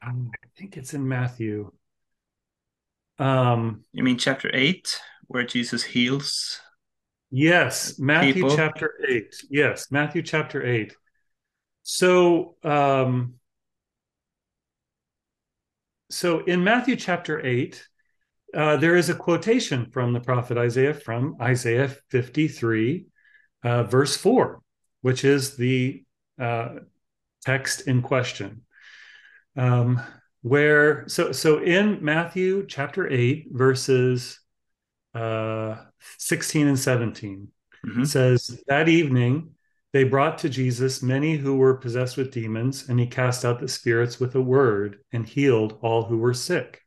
[0.05, 1.71] um, I think it's in Matthew.
[3.19, 6.59] Um, you mean chapter eight, where Jesus heals?
[7.31, 8.55] Yes, Matthew people?
[8.55, 9.35] chapter eight.
[9.49, 10.95] Yes, Matthew chapter eight.
[11.83, 13.35] So, um,
[16.09, 17.85] so in Matthew chapter eight,
[18.53, 23.05] uh, there is a quotation from the prophet Isaiah from Isaiah 53,
[23.63, 24.61] uh, verse 4,
[25.01, 26.03] which is the
[26.39, 26.75] uh,
[27.43, 28.61] text in question.
[29.57, 30.01] Um,
[30.45, 34.39] where so so in Matthew chapter 8 verses
[35.15, 35.77] uh
[36.19, 37.47] 16 and 17
[37.83, 38.03] mm-hmm.
[38.03, 39.49] says that evening
[39.91, 43.67] they brought to Jesus many who were possessed with demons and he cast out the
[43.67, 46.81] spirits with a word and healed all who were sick.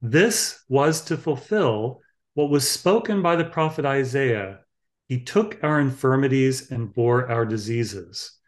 [0.00, 2.00] This was to fulfill
[2.34, 4.60] what was spoken by the prophet Isaiah.
[5.08, 8.38] He took our infirmities and bore our diseases.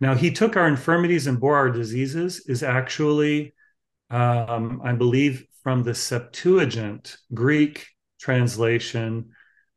[0.00, 3.53] Now he took our infirmities and bore our diseases is actually
[4.14, 7.86] um, I believe, from the Septuagint Greek
[8.20, 9.30] translation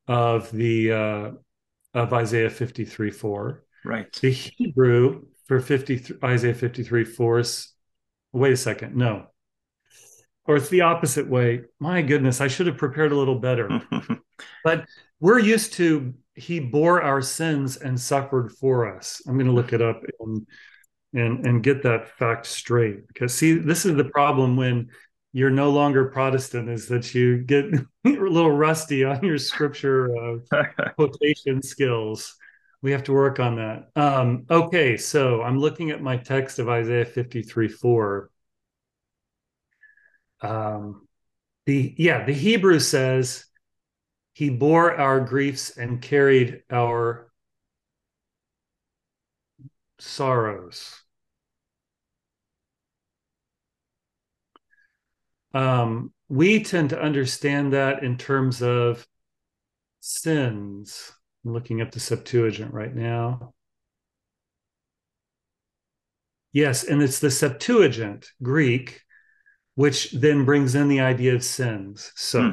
[0.08, 1.32] of the uh,
[1.94, 3.64] of Isaiah 53 4.
[3.84, 4.14] Right.
[4.14, 7.74] The Hebrew for 53 Isaiah 53 4 is
[8.32, 9.28] wait a second, no.
[10.46, 11.64] Or it's the opposite way.
[11.80, 13.82] My goodness, I should have prepared a little better.
[14.64, 14.86] but
[15.20, 19.20] we're used to he bore our sins and suffered for us.
[19.28, 20.46] I'm going to look it up in
[21.14, 23.08] and and get that fact straight.
[23.08, 24.90] Because see this is the problem when
[25.34, 27.66] you're no longer protestant is that you get
[28.06, 30.64] a little rusty on your scripture uh,
[30.96, 32.36] quotation skills.
[32.82, 33.90] We have to work on that.
[33.96, 38.30] Um, okay so i'm looking at my text of isaiah 53 4
[40.42, 41.08] um,
[41.66, 43.46] the yeah the hebrew says
[44.34, 47.27] he bore our griefs and carried our
[50.00, 51.02] sorrows.
[55.54, 59.08] Um, we tend to understand that in terms of
[60.00, 61.12] sins.
[61.46, 63.54] I'm looking at the Septuagint right now.
[66.54, 69.02] Yes, and it's the Septuagint, Greek,
[69.76, 72.12] which then brings in the idea of sins.
[72.16, 72.52] So, hmm.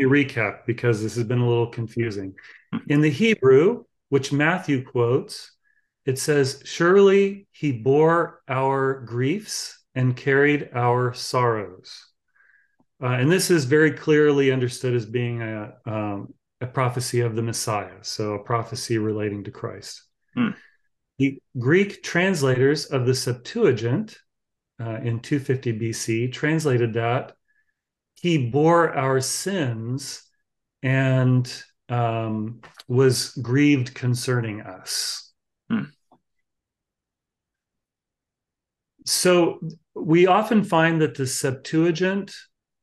[0.00, 2.34] a recap because this has been a little confusing.
[2.72, 2.78] Hmm.
[2.88, 5.52] In the Hebrew, which Matthew quotes,
[6.08, 12.02] it says, Surely he bore our griefs and carried our sorrows.
[13.02, 16.32] Uh, and this is very clearly understood as being a, um,
[16.62, 20.02] a prophecy of the Messiah, so a prophecy relating to Christ.
[20.34, 20.52] Hmm.
[21.18, 24.16] The Greek translators of the Septuagint
[24.80, 27.32] uh, in 250 BC translated that
[28.14, 30.22] he bore our sins
[30.82, 31.52] and
[31.90, 35.34] um, was grieved concerning us.
[35.70, 35.90] Hmm.
[39.08, 39.60] So
[39.94, 42.34] we often find that the Septuagint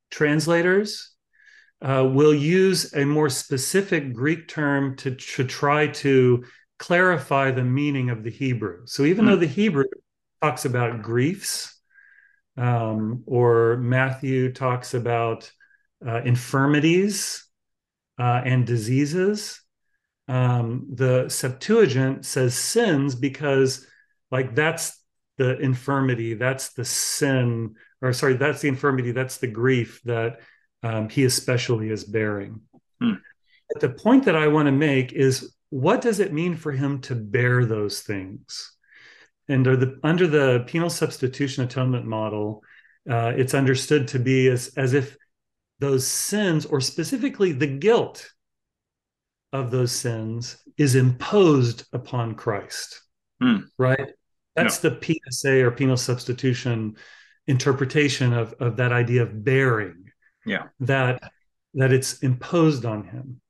[0.09, 1.11] translators
[1.81, 6.43] uh, will use a more specific Greek term to, to try to
[6.79, 8.87] clarify the meaning of the Hebrew.
[8.87, 9.29] So even mm.
[9.29, 9.85] though the Hebrew
[10.41, 11.79] talks about griefs,
[12.57, 15.51] um, or Matthew talks about
[16.05, 17.45] uh, infirmities
[18.17, 19.61] uh, and diseases,
[20.27, 23.85] um, the Septuagint says sins because,
[24.31, 24.99] like, that's
[25.37, 30.39] the infirmity, that's the sin, or sorry, that's the infirmity, that's the grief that
[30.83, 32.61] um, he especially is bearing.
[33.01, 33.13] Hmm.
[33.71, 37.01] But the point that I want to make is what does it mean for him
[37.01, 38.71] to bear those things?
[39.47, 42.63] And under the, under the penal substitution atonement model,
[43.09, 45.17] uh, it's understood to be as, as if
[45.79, 48.29] those sins, or specifically the guilt
[49.51, 53.01] of those sins, is imposed upon Christ.
[53.41, 53.57] Hmm.
[53.77, 54.11] Right?
[54.55, 54.89] That's no.
[54.89, 56.95] the PSA or penal substitution
[57.47, 60.05] interpretation of, of that idea of bearing.
[60.45, 60.67] Yeah.
[60.81, 61.21] That
[61.75, 63.41] that it's imposed on him.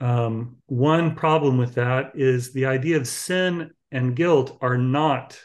[0.00, 5.38] Um, one problem with that is the idea of sin and guilt are not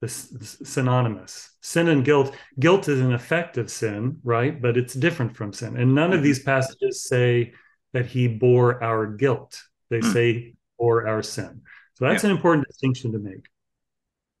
[0.00, 1.50] this, this synonymous.
[1.60, 2.34] Sin and guilt.
[2.60, 4.62] Guilt is an effect of sin, right?
[4.62, 5.76] But it's different from sin.
[5.76, 6.24] And none of Mm-hmm.
[6.24, 7.52] these passages say
[7.92, 9.60] that he bore our guilt.
[9.90, 10.12] They Mm.
[10.12, 11.62] say bore our sin.
[11.94, 12.30] So that's Yeah.
[12.30, 13.46] an important distinction to make.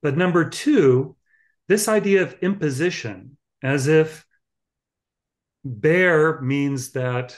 [0.02, 1.16] But number two,
[1.66, 4.24] this idea of imposition, as if
[5.64, 7.36] bear means that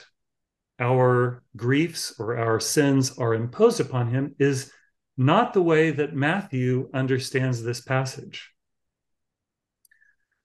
[0.79, 4.71] our griefs or our sins are imposed upon him, is
[5.17, 8.51] not the way that Matthew understands this passage.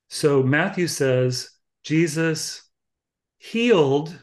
[0.08, 1.50] So Matthew says
[1.82, 2.62] Jesus
[3.38, 4.18] healed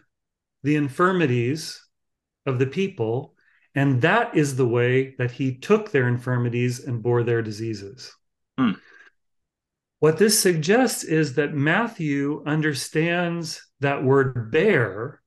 [0.64, 1.82] the infirmities
[2.46, 3.33] of the people,
[3.76, 8.12] and that is the way that he took their infirmities and bore their diseases.
[8.58, 8.74] Hmm.
[10.00, 15.22] What this suggests is that Matthew understands that word bear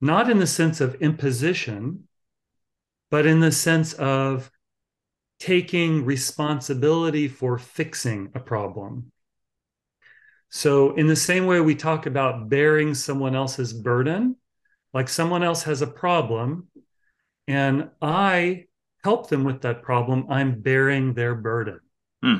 [0.00, 2.08] not in the sense of imposition,
[3.10, 4.50] but in the sense of
[5.38, 9.12] taking responsibility for fixing a problem.
[10.48, 14.36] So, in the same way we talk about bearing someone else's burden,
[14.92, 16.68] like someone else has a problem,
[17.50, 18.66] and I
[19.02, 21.80] help them with that problem, I'm bearing their burden.
[22.22, 22.36] Hmm.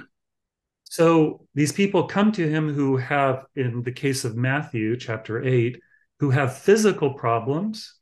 [0.84, 5.80] So, these people come to him who have, in the case of Matthew chapter 8,
[6.20, 7.94] who have physical problems.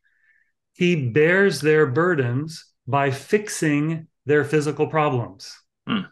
[0.74, 5.56] He bears their burdens by fixing their physical problems.
[5.86, 6.10] Hmm.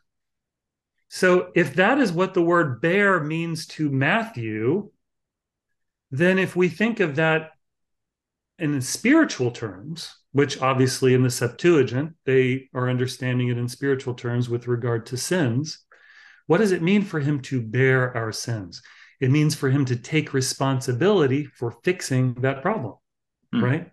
[1.08, 4.90] So, if that is what the word bear means to Matthew,
[6.10, 7.50] then if we think of that
[8.58, 14.48] in spiritual terms, which obviously in the Septuagint, they are understanding it in spiritual terms
[14.48, 15.80] with regard to sins,
[16.46, 18.82] what does it mean for him to bear our sins?
[19.20, 22.94] It means for him to take responsibility for fixing that problem,
[23.52, 23.64] Hmm.
[23.64, 23.92] right?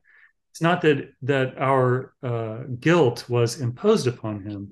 [0.52, 4.72] It's not that that our uh, guilt was imposed upon him;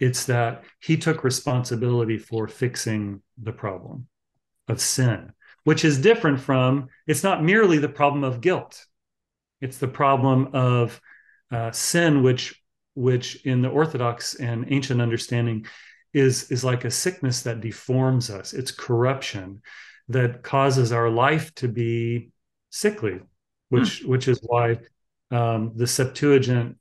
[0.00, 4.08] it's that he took responsibility for fixing the problem
[4.68, 5.32] of sin,
[5.64, 6.88] which is different from.
[7.06, 8.86] It's not merely the problem of guilt;
[9.60, 11.00] it's the problem of
[11.50, 12.60] uh, sin, which
[12.94, 15.66] which in the Orthodox and ancient understanding
[16.12, 18.52] is is like a sickness that deforms us.
[18.52, 19.62] It's corruption
[20.08, 22.30] that causes our life to be
[22.70, 23.20] sickly,
[23.68, 24.78] which which is why
[25.30, 26.76] um, the Septuagint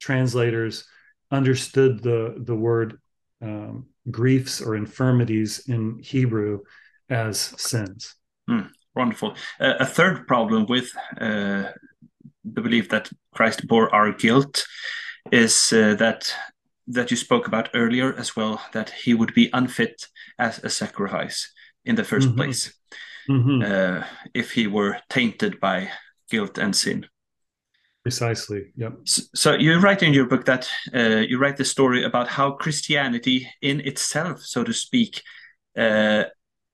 [0.00, 0.86] translators
[1.30, 3.00] understood the the word
[3.40, 6.60] um, griefs or infirmities in Hebrew
[7.08, 8.14] as sins.
[8.94, 9.34] Wonderful.
[9.58, 11.64] Uh, a third problem with uh,
[12.44, 14.64] the belief that Christ bore our guilt
[15.32, 16.34] is uh, that
[16.86, 20.06] that you spoke about earlier as well that he would be unfit
[20.38, 21.50] as a sacrifice
[21.84, 22.36] in the 1st Mhm.
[22.36, 22.74] place
[23.28, 23.62] Mhm.
[23.64, 25.90] uh, if he were tainted by
[26.30, 27.06] guilt and sin.
[28.02, 28.72] Precisely.
[28.76, 28.92] Yep.
[29.06, 32.50] S- So you write in your book that uh, you write the story about how
[32.52, 35.22] Christianity in itself, so to speak,
[35.78, 36.24] uh,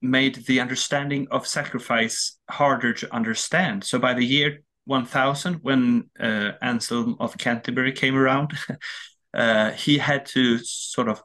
[0.03, 3.85] made the understanding of sacrifice harder to understand.
[3.85, 4.59] So by the year
[4.91, 8.53] 1000, when uh, Anselm of Canterbury came around,
[9.35, 11.23] uh, he had to sort of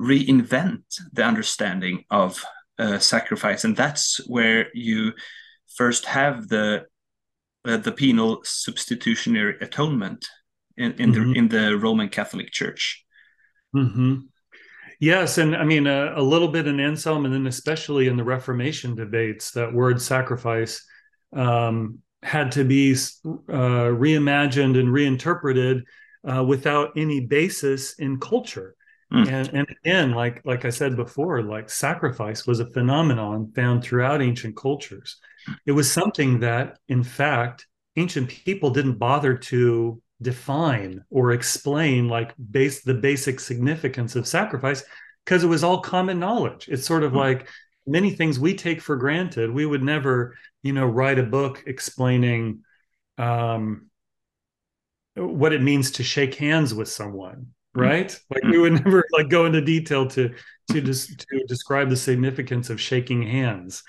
[0.00, 0.82] reinvent
[1.12, 2.44] the understanding of
[2.78, 5.12] uh, sacrifice, and that's where you
[5.76, 6.84] first have the
[7.64, 10.24] uh, the penal substitutionary atonement
[10.76, 11.14] in, in Mhm.
[11.14, 13.04] the in the Roman Catholic Church.
[13.74, 14.14] Mm-hmm.
[15.00, 18.24] Yes, and I mean a, a little bit in Anselm, and then especially in the
[18.24, 20.82] Reformation debates, that word sacrifice
[21.32, 25.84] um, had to be uh, reimagined and reinterpreted
[26.28, 28.74] uh, without any basis in culture.
[29.12, 29.30] Mm.
[29.30, 34.20] And, and again, like like I said before, like sacrifice was a phenomenon found throughout
[34.20, 35.18] ancient cultures.
[35.64, 42.34] It was something that, in fact, ancient people didn't bother to define or explain like
[42.50, 44.82] base the basic significance of sacrifice
[45.24, 47.16] because it was all common knowledge it's sort of Mm.
[47.16, 47.48] like
[47.86, 49.50] many things we take for granted.
[49.50, 52.64] We would never you know write a book explaining
[53.18, 53.86] um
[55.14, 58.18] what it means to shake hands with someone right?
[58.30, 60.34] Like we would never like go into detail to
[60.70, 63.84] to just to describe the significance of shaking hands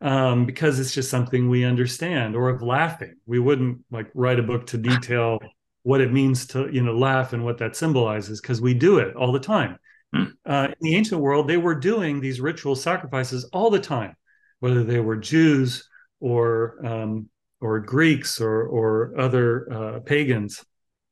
[0.00, 3.16] um, because it's just something we understand or of laughing.
[3.26, 5.38] We wouldn't like write a book to detail
[5.84, 9.16] what it means to you know laugh and what that symbolizes because we do it
[9.16, 9.78] all the time
[10.14, 10.24] Hmm.
[10.46, 14.14] uh, in the ancient world they were doing these ritual sacrifices all the time
[14.60, 15.88] whether they were jews
[16.20, 17.28] or um,
[17.60, 20.64] or greeks or or other uh, pagans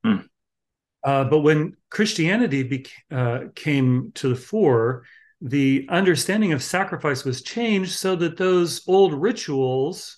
[0.03, 0.17] Hmm.
[1.03, 5.03] uh, but when christianity bec- uh, came to the fore
[5.41, 10.17] the understanding of sacrifice was changed so that those old rituals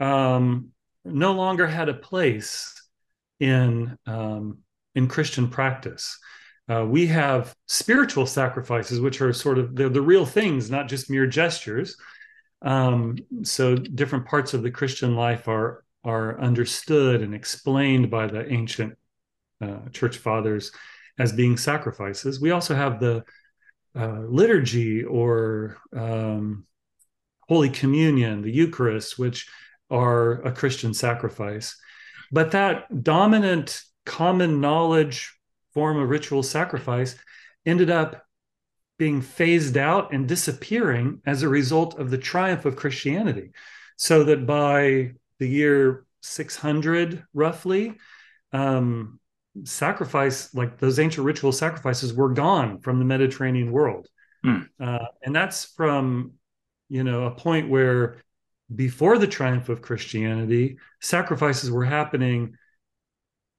[0.00, 0.68] um,
[1.04, 2.74] no longer had a place
[3.38, 4.58] in um,
[4.94, 6.18] in Christian practice.
[6.70, 11.10] Uh, we have spiritual sacrifices, which are sort of the, the real things, not just
[11.10, 11.96] mere gestures.
[12.62, 18.50] Um, so different parts of the Christian life are are understood and explained by the
[18.50, 18.96] ancient
[19.60, 20.72] uh, church fathers
[21.18, 22.40] as being sacrifices.
[22.40, 23.24] We also have the
[23.94, 26.66] uh, liturgy or um,
[27.48, 29.48] Holy Communion, the Eucharist, which
[29.90, 31.76] are a Christian sacrifice.
[32.32, 35.34] But that dominant common knowledge
[35.72, 37.16] form of ritual sacrifice
[37.66, 38.24] ended up
[38.98, 43.50] being phased out and disappearing as a result of the triumph of Christianity.
[43.96, 47.96] So that by the year 600, roughly,
[48.52, 49.18] um,
[49.64, 54.08] sacrifice, like those ancient ritual sacrifices, were gone from the Mediterranean world.
[54.44, 54.68] Mm.
[54.78, 56.32] Uh, and that's from,
[56.88, 58.18] you know, a point where
[58.74, 62.56] before the triumph of Christianity, sacrifices were happening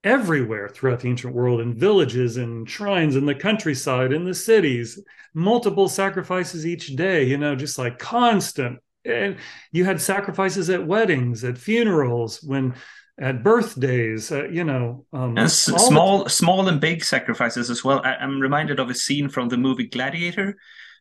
[0.04, 5.00] everywhere throughout the ancient world in villages and shrines in the countryside in the cities
[5.34, 9.38] multiple sacrifices each day you know just like constant and
[9.72, 12.74] you had sacrifices at weddings at funerals when
[13.20, 16.30] at birthdays uh, you know um, and small the...
[16.30, 19.88] small and big sacrifices as well I, am reminded of a scene from the movie
[19.88, 20.58] gladiator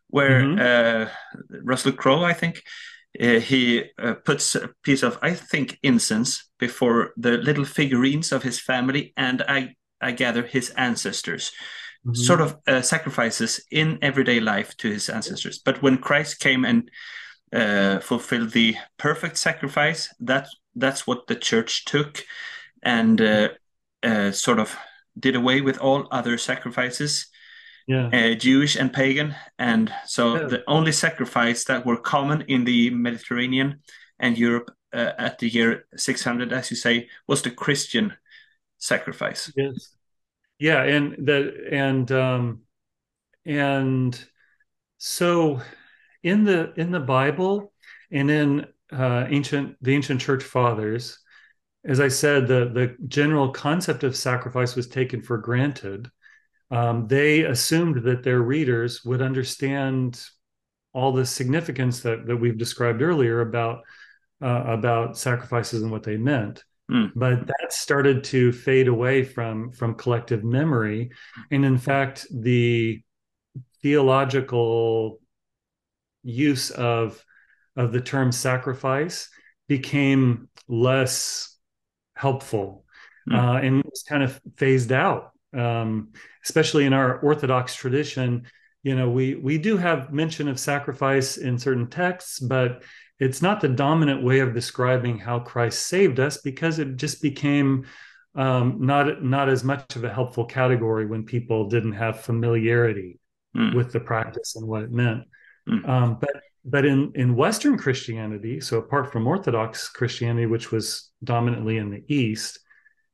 [0.08, 1.08] where mm-hmm.
[1.08, 2.62] uh, russell crowe i think
[3.18, 8.42] uh, he uh, puts a piece of, I think, incense before the little figurines of
[8.42, 11.50] his family, and I, I gather his ancestors.
[12.06, 12.14] Mm-hmm.
[12.14, 15.58] Sort of uh, sacrifices in everyday life to his ancestors.
[15.58, 16.90] But when Christ came and
[17.52, 22.24] uh, fulfilled the perfect sacrifice, that that's what the church took,
[22.82, 23.48] and uh,
[24.02, 24.76] uh, sort of
[25.18, 27.26] did away with all other sacrifices
[27.90, 28.06] yeah.
[28.06, 29.34] Uh, Jewish and pagan.
[29.58, 30.46] And so yeah.
[30.46, 33.80] the only sacrifice that were common in the Mediterranean
[34.20, 38.12] and Europe uh, at the year 600, as you say, was the Christian
[38.78, 39.52] sacrifice.
[39.56, 39.96] Yes.
[40.60, 40.84] Yeah.
[40.84, 42.60] And that, and, um,
[43.44, 44.24] and
[44.98, 45.60] so
[46.22, 47.72] in the, in the Bible
[48.12, 51.18] and in uh, ancient, the ancient church fathers,
[51.84, 56.08] as I said, the, the general concept of sacrifice was taken for granted
[56.70, 60.22] um, they assumed that their readers would understand
[60.92, 63.82] all the significance that, that we've described earlier about
[64.42, 66.64] uh, about sacrifices and what they meant.
[66.90, 67.12] Mm.
[67.14, 71.10] But that started to fade away from from collective memory,
[71.50, 73.02] and in fact, the
[73.82, 75.20] theological
[76.22, 77.22] use of
[77.76, 79.28] of the term sacrifice
[79.68, 81.56] became less
[82.14, 82.84] helpful
[83.28, 83.36] mm.
[83.36, 86.12] uh, and was kind of phased out um,
[86.44, 88.46] especially in our Orthodox tradition.
[88.82, 92.82] You know, we we do have mention of sacrifice in certain texts, but
[93.18, 97.86] it's not the dominant way of describing how Christ saved us because it just became
[98.34, 103.18] um, not not as much of a helpful category when people didn't have familiarity
[103.56, 103.74] mm.
[103.74, 105.24] with the practice and what it meant.
[105.68, 105.88] Mm.
[105.88, 111.76] Um, but but in in Western Christianity, so apart from Orthodox Christianity, which was dominantly
[111.76, 112.60] in the East,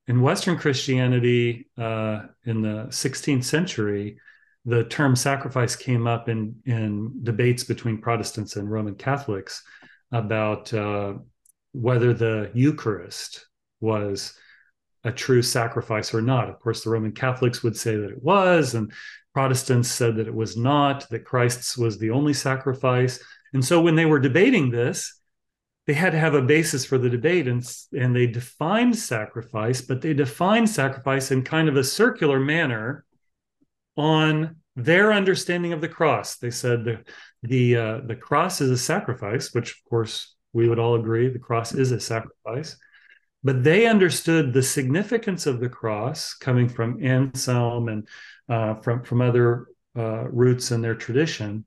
[0.08, 4.18] in Western Christianity uh, in the 16th century,
[4.64, 9.62] the term sacrifice came up in, in debates between Protestants and Roman Catholics
[10.12, 11.14] about uh,
[11.72, 13.46] whether the Eucharist
[13.80, 14.36] was
[15.04, 16.48] a true sacrifice or not.
[16.48, 18.92] Of course, the Roman Catholics would say that it was, and
[19.34, 23.22] Protestants said that it was not, that Christ's was the only sacrifice.
[23.52, 25.15] And so when they were debating this,
[25.86, 27.64] they had to have a basis for the debate and,
[27.96, 33.04] and they defined sacrifice but they defined sacrifice in kind of a circular manner
[33.96, 36.36] on their understanding of the cross.
[36.36, 37.04] They said the
[37.42, 41.38] the uh, the cross is a sacrifice which of course we would all agree the
[41.38, 42.76] cross is a sacrifice
[43.44, 48.08] but they understood the significance of the cross coming from Anselm and
[48.48, 51.64] uh, from from other uh, roots in their tradition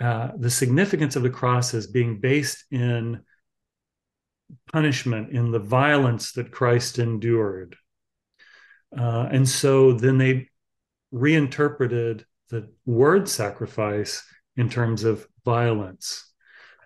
[0.00, 3.20] uh, the significance of the cross as being based in
[4.72, 7.76] punishment, in the violence that Christ endured.
[8.96, 10.48] Uh, and so then they
[11.10, 14.22] reinterpreted the word sacrifice
[14.56, 16.28] in terms of violence.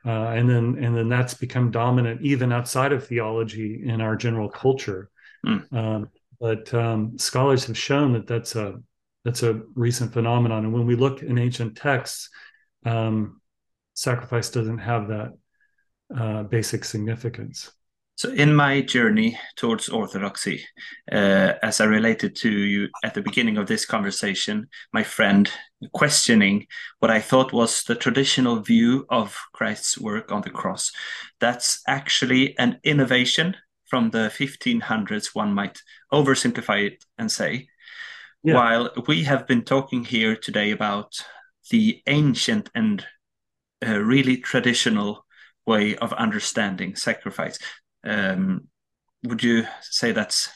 [0.05, 4.49] Uh, and then and then that's become dominant even outside of theology in our general
[4.49, 5.11] culture.
[5.45, 5.73] Mm.
[5.73, 8.77] Um, but um, scholars have shown that that's a
[9.25, 10.65] that's a recent phenomenon.
[10.65, 12.31] And when we look in ancient texts,
[12.85, 13.41] um,
[13.95, 15.33] sacrifice doesn't have that
[16.15, 17.71] uh, basic significance.
[18.17, 20.65] So, in my journey towards orthodoxy,
[21.13, 25.51] uh, as I related to you at the beginning of this conversation, my friend
[25.93, 26.67] questioning
[27.01, 30.93] what I thought was the traditional view of Christ's work on the cross,
[31.41, 33.55] that's actually an innovation
[33.85, 35.79] from the 1500s, one might
[36.11, 37.69] oversimplify it and say,
[38.43, 38.55] yeah.
[38.55, 41.23] while we have been talking here today about
[41.71, 43.05] the ancient and
[43.87, 45.26] uh, really traditional
[45.67, 47.59] way of understanding sacrifice,
[48.05, 48.69] um,
[49.25, 50.49] would you say that's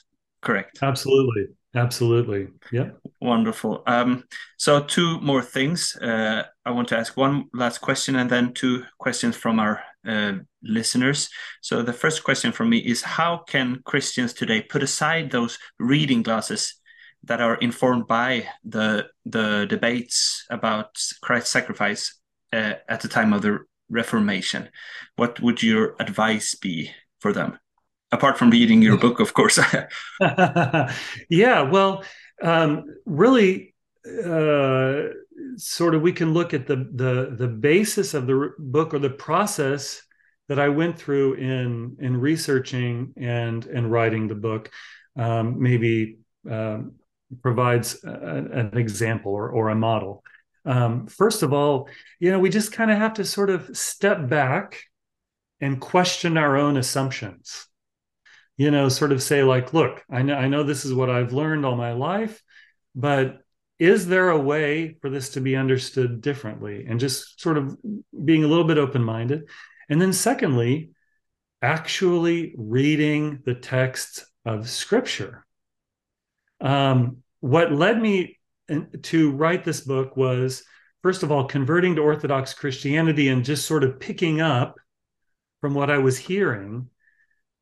[0.43, 0.79] correct?
[0.83, 1.49] Absolutely.
[1.75, 2.49] Absolutely.
[2.73, 2.91] Yeah.
[3.21, 3.83] Wonderful.
[3.87, 4.25] Um,
[4.57, 5.95] so, two more things.
[5.97, 10.33] Uh, I want to ask one last question and then two questions from our uh,
[10.63, 11.29] listeners.
[11.61, 16.25] So, the first question from me is How can Christians today put aside those reading
[16.25, 16.75] glasses
[17.25, 22.19] that are informed by the, the debates about Christ's sacrifice
[22.53, 24.71] uh, at the time of the Reformation?
[25.17, 27.59] What would your advice be for them?
[28.13, 29.59] apart from reading your book, of course.
[31.29, 32.05] yeah, well,
[32.43, 33.75] um, really,
[34.07, 35.03] uh,
[35.57, 39.11] sort of, we can look at the the the basis of the book or the
[39.11, 40.03] process
[40.49, 44.71] that I went through in in researching and and writing the book.
[45.17, 46.19] Um, maybe
[46.49, 46.93] um,
[47.43, 50.23] provides a, an example or, or a model.
[50.65, 51.89] Um, first of all,
[52.19, 54.83] you know, we just kind of have to sort of step back
[55.61, 57.67] and question our own assumptions.
[58.57, 61.33] You know sort of say like look i know i know this is what i've
[61.33, 62.43] learned all my life
[62.95, 63.41] but
[63.81, 66.85] is there a way for this to be understood differently?
[66.87, 67.77] And just sort of
[68.25, 69.49] being a little bit open minded
[69.89, 70.91] and then secondly
[71.63, 75.47] actually reading the text of scripture.
[76.61, 78.39] Um, what led me
[79.03, 80.63] to write this book was
[81.03, 84.77] first of all converting to orthodox christianity and just sort of picking up
[85.61, 86.89] from what i was hearing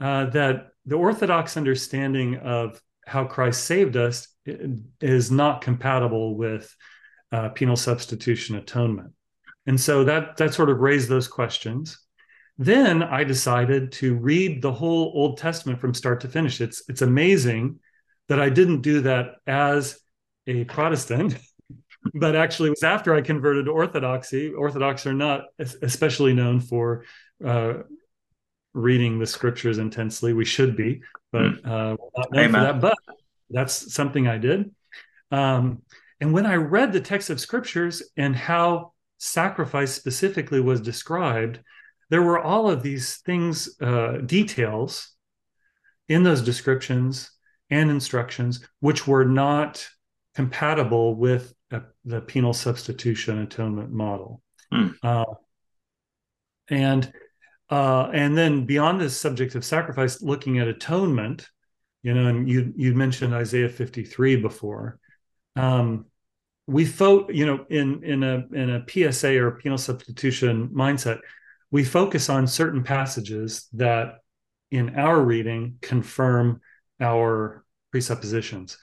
[0.00, 4.28] uh, that the Orthodox understanding of how Christ saved us
[5.00, 6.74] is not compatible with
[7.30, 9.12] uh, penal substitution atonement.
[9.66, 11.98] And so that, that sort of raised those questions.
[12.56, 16.60] Then I decided to read the whole Old Testament from start to finish.
[16.60, 17.80] It's, it's amazing
[18.28, 20.00] that I didn't do that as
[20.48, 21.36] a Protestant,
[22.14, 24.52] but actually it was after I converted to Orthodoxy.
[24.52, 27.04] Orthodox are not especially known for
[27.44, 27.74] uh,
[28.74, 30.32] reading the scriptures intensely.
[30.32, 31.02] We should be,
[31.32, 31.70] but hmm.
[31.70, 32.80] uh, not known for that.
[32.80, 32.94] But
[33.50, 34.74] that's something I did.
[35.30, 35.82] Um,
[36.20, 41.60] and when I read the text of scriptures and how sacrifice specifically was described,
[42.10, 45.10] there were all of these things, uh, details
[46.08, 47.30] in those descriptions
[47.70, 49.88] and instructions, which were not
[50.38, 54.40] compatible with a, the penal substitution atonement model.
[54.72, 54.94] Mm.
[55.02, 55.24] Uh,
[56.70, 57.12] and
[57.70, 61.48] uh, and then beyond this subject of sacrifice, looking at atonement,
[62.04, 65.00] you know, and you you mentioned Isaiah 53 before.
[65.56, 66.06] Um,
[66.68, 71.18] we fo- you know, in in a in a PSA or penal substitution mindset,
[71.72, 74.18] we focus on certain passages that
[74.70, 76.60] in our reading confirm
[77.00, 78.78] our presuppositions.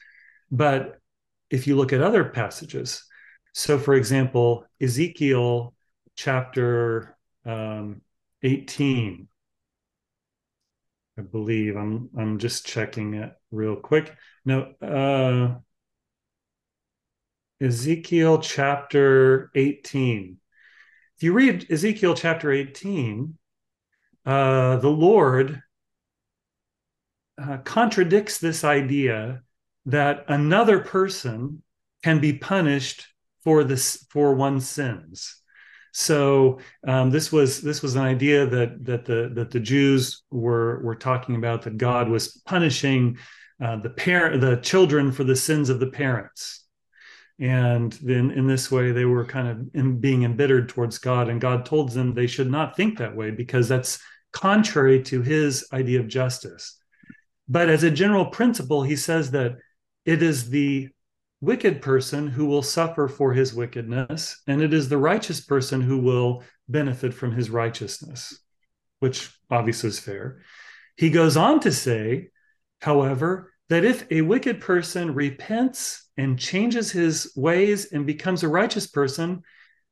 [0.51, 0.99] But
[1.49, 3.03] if you look at other passages,
[3.53, 5.73] so for example, Ezekiel
[6.15, 8.01] chapter um,
[8.43, 9.27] 18
[11.17, 14.15] i believe i'm i'm just checking it real quick.
[14.45, 15.59] No uh
[17.61, 20.37] ezekiel chapter 18
[21.15, 23.37] if you read ezekiel chapter 18
[24.25, 25.61] uh the lord
[27.41, 29.41] uh, contradicts this idea
[29.85, 31.61] that another person
[32.03, 33.07] can be punished
[33.43, 35.41] for this for one's sins
[35.97, 40.81] so um, this was this was an idea that that the that the Jews were
[40.83, 43.17] were talking about that God was punishing
[43.63, 46.65] uh, the parent the children for the sins of the parents,
[47.39, 51.39] and then in this way they were kind of in, being embittered towards God, and
[51.39, 53.97] God told them they should not think that way because that's
[54.33, 56.77] contrary to His idea of justice.
[57.47, 59.55] But as a general principle, He says that
[60.05, 60.89] it is the
[61.41, 65.99] wicked person who will suffer for his wickedness, and it is the righteous person who
[65.99, 68.39] will benefit from his righteousness,
[68.99, 70.41] which obviously is fair.
[70.95, 72.29] He goes on to say,
[72.81, 78.87] however, that if a wicked person repents and changes his ways and becomes a righteous
[78.87, 79.41] person,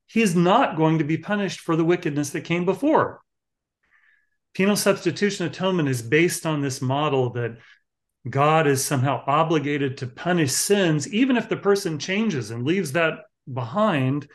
[0.05, 3.21] he is not going to be punished for the wickedness that came before.
[4.53, 7.57] Penal substitution atonement is based on this model that
[8.29, 13.15] God is somehow obligated to punish sins, even if the person changes and leaves that
[13.51, 14.27] behind.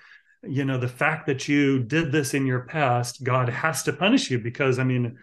[0.43, 4.31] You know, the fact that you did this in your past, God has to punish
[4.31, 5.19] you because, I mean,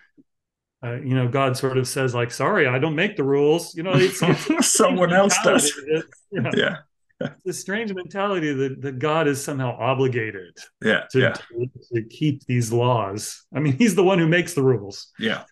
[0.83, 3.75] uh, you know, God sort of says, like, sorry, I don't make the rules.
[3.75, 5.71] You know, it's, it's someone else does.
[5.87, 6.77] It, you know, yeah.
[7.21, 11.33] It's a strange mentality that, that God is somehow obligated yeah, to, yeah.
[11.33, 13.45] To, to keep these laws.
[13.53, 15.11] I mean, he's the one who makes the rules.
[15.17, 15.43] Yeah.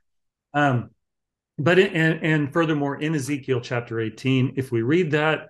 [0.53, 0.89] Um,
[1.57, 5.49] but in, and, and furthermore in ezekiel chapter 18 if we read that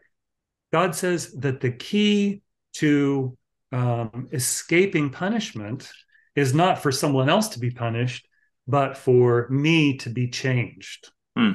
[0.73, 2.41] God says that the key
[2.73, 3.37] to
[3.71, 5.87] um, escaping punishment
[6.35, 8.27] is not for someone else to be punished,
[8.67, 11.11] but for me to be changed.
[11.37, 11.51] Hmm.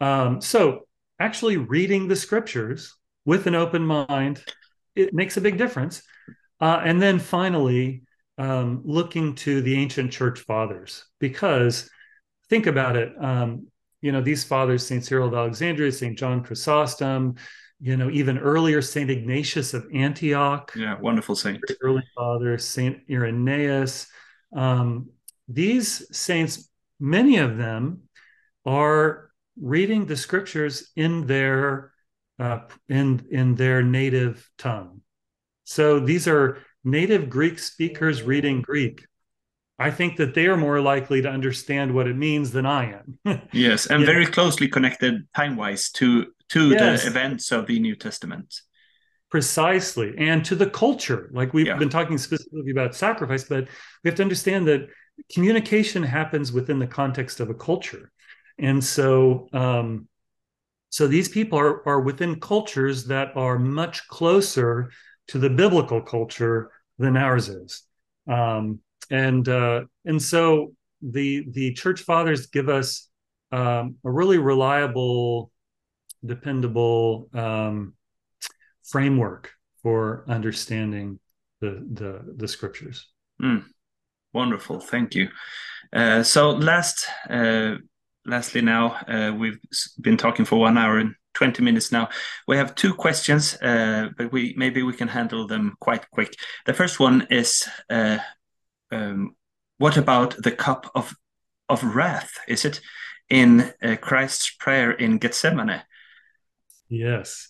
[0.00, 0.86] Um, so,
[1.18, 2.94] actually, reading the scriptures
[3.24, 4.44] with an open mind
[4.94, 6.02] it makes a big difference.
[6.60, 8.02] Uh, and then finally,
[8.38, 11.90] um, looking to the ancient church fathers, because
[12.48, 13.12] think about it.
[13.20, 13.66] Um,
[14.00, 15.04] you know, these fathers, St.
[15.04, 16.18] Cyril of Alexandria, St.
[16.18, 17.36] John Chrysostom,
[17.80, 19.10] you know, even earlier, St.
[19.10, 20.72] Ignatius of Antioch.
[20.76, 21.62] Yeah, wonderful saint.
[21.82, 22.98] Early fathers, St.
[23.10, 24.06] Irenaeus.
[24.54, 25.10] Um,
[25.48, 26.68] these saints,
[27.00, 28.02] many of them
[28.64, 29.30] are
[29.60, 31.92] reading the scriptures in their
[32.38, 35.00] uh, in in their native tongue.
[35.64, 39.06] So these are native Greek speakers reading Greek.
[39.78, 43.42] I think that they are more likely to understand what it means than I am.
[43.52, 44.06] yes, and yeah.
[44.06, 47.02] very closely connected time-wise to to yes.
[47.02, 48.60] the events of the New Testament.
[49.30, 51.28] Precisely, and to the culture.
[51.32, 51.76] Like we've yeah.
[51.76, 53.66] been talking specifically about sacrifice, but
[54.02, 54.88] we have to understand that
[55.32, 58.12] communication happens within the context of a culture,
[58.58, 60.06] and so um,
[60.90, 64.92] so these people are, are within cultures that are much closer
[65.26, 67.82] to the biblical culture than ours is.
[68.28, 68.78] Um,
[69.14, 73.08] and uh, and so the the church fathers give us
[73.52, 75.52] um, a really reliable,
[76.24, 77.94] dependable um,
[78.82, 81.20] framework for understanding
[81.60, 83.08] the the, the scriptures.
[83.40, 83.64] Mm.
[84.32, 85.28] Wonderful, thank you.
[85.92, 87.76] Uh, so last, uh,
[88.26, 89.60] lastly, now uh, we've
[90.00, 92.08] been talking for one hour and 20 minutes now.
[92.48, 96.34] We have two questions, uh, but we maybe we can handle them quite quick.
[96.66, 98.18] The first one is uh,
[98.90, 99.34] um,
[99.78, 101.14] what about the cup of
[101.68, 102.38] of wrath?
[102.46, 102.80] Is it
[103.30, 105.82] in uh, Christ's prayer in Gethsemane?
[106.88, 107.48] Yes,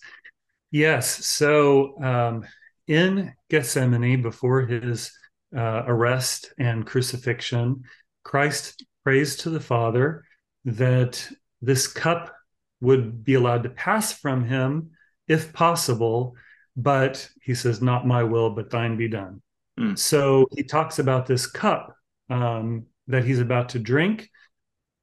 [0.71, 1.25] yes.
[1.25, 2.45] So um,
[2.87, 5.11] in Gethsemane, before his
[5.55, 7.83] uh, arrest and crucifixion,
[8.23, 10.23] Christ prays to the Father
[10.65, 11.27] that
[11.61, 12.33] this cup
[12.81, 14.91] would be allowed to pass from him
[15.27, 16.35] if possible,
[16.75, 19.41] but he says, Not my will, but thine be done.
[19.79, 19.97] Mm.
[19.97, 21.95] So he talks about this cup
[22.29, 24.29] um, that he's about to drink.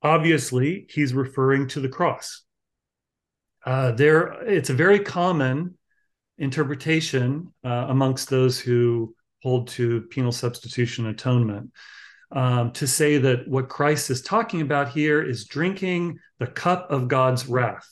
[0.02, 2.42] Obviously, he's referring to the cross.
[3.64, 5.76] Uh, there, it's a very common
[6.38, 11.70] interpretation uh, amongst those who hold to penal substitution atonement
[12.32, 17.08] um, to say that what Christ is talking about here is drinking the cup of
[17.08, 17.86] God's wrath.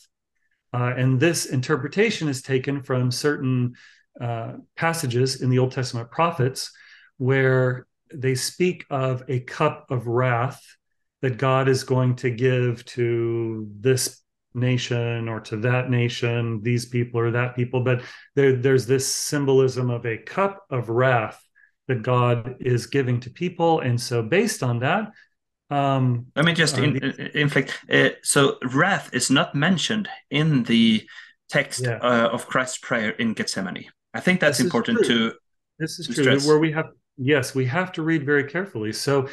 [0.72, 3.74] Uh, and this interpretation is taken from certain
[4.20, 6.70] uh, passages in the Old Testament prophets
[7.18, 10.62] where they speak of a cup of wrath
[11.22, 14.20] that God is going to give to this
[14.54, 17.82] nation or to that nation, these people or that people.
[17.82, 18.02] But
[18.34, 21.42] there, there's this symbolism of a cup of wrath
[21.88, 23.80] that God is giving to people.
[23.80, 25.12] And so, based on that,
[25.70, 26.96] um, Let me just uh, in,
[27.34, 27.78] inflict.
[27.90, 31.06] Uh, so, wrath is not mentioned in the
[31.48, 31.98] text yeah.
[31.98, 33.86] uh, of Christ's prayer in Gethsemane.
[34.14, 35.32] I think that's important to.
[35.78, 36.24] This is to true.
[36.24, 36.46] Stress.
[36.46, 38.92] Where we have, yes, we have to read very carefully.
[38.92, 39.28] So,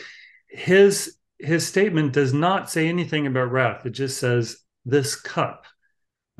[0.48, 3.86] his his statement does not say anything about wrath.
[3.86, 5.66] It just says this cup,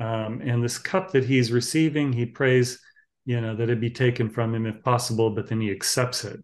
[0.00, 2.80] um, and this cup that he's receiving, he prays
[3.28, 6.42] you know, that it be taken from him if possible, but then he accepts it.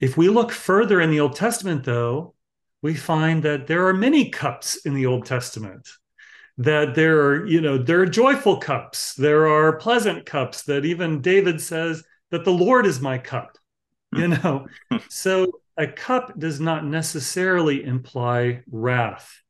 [0.00, 2.34] If we look further in the Old Testament, though,
[2.80, 5.86] we find that there are many cups in the Old Testament.
[6.58, 11.22] That there are, you know, there are joyful cups, there are pleasant cups that even
[11.22, 13.56] David says that the Lord is my cup,
[14.12, 14.66] you know.
[15.08, 19.42] so a cup does not necessarily imply wrath.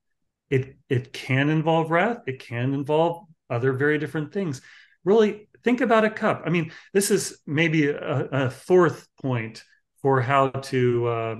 [0.50, 4.60] It it can involve wrath, it can involve other very different things.
[5.04, 6.42] Really, think about a cup.
[6.46, 9.64] I mean, this is maybe a, a fourth point
[10.02, 11.36] for how to uh,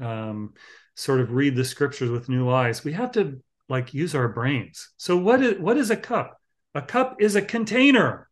[0.00, 0.54] um,
[0.94, 2.84] sort of read the scriptures with new eyes.
[2.84, 4.90] We have to like use our brains.
[4.96, 6.38] So what is what is a cup?
[6.74, 8.28] A cup is a container,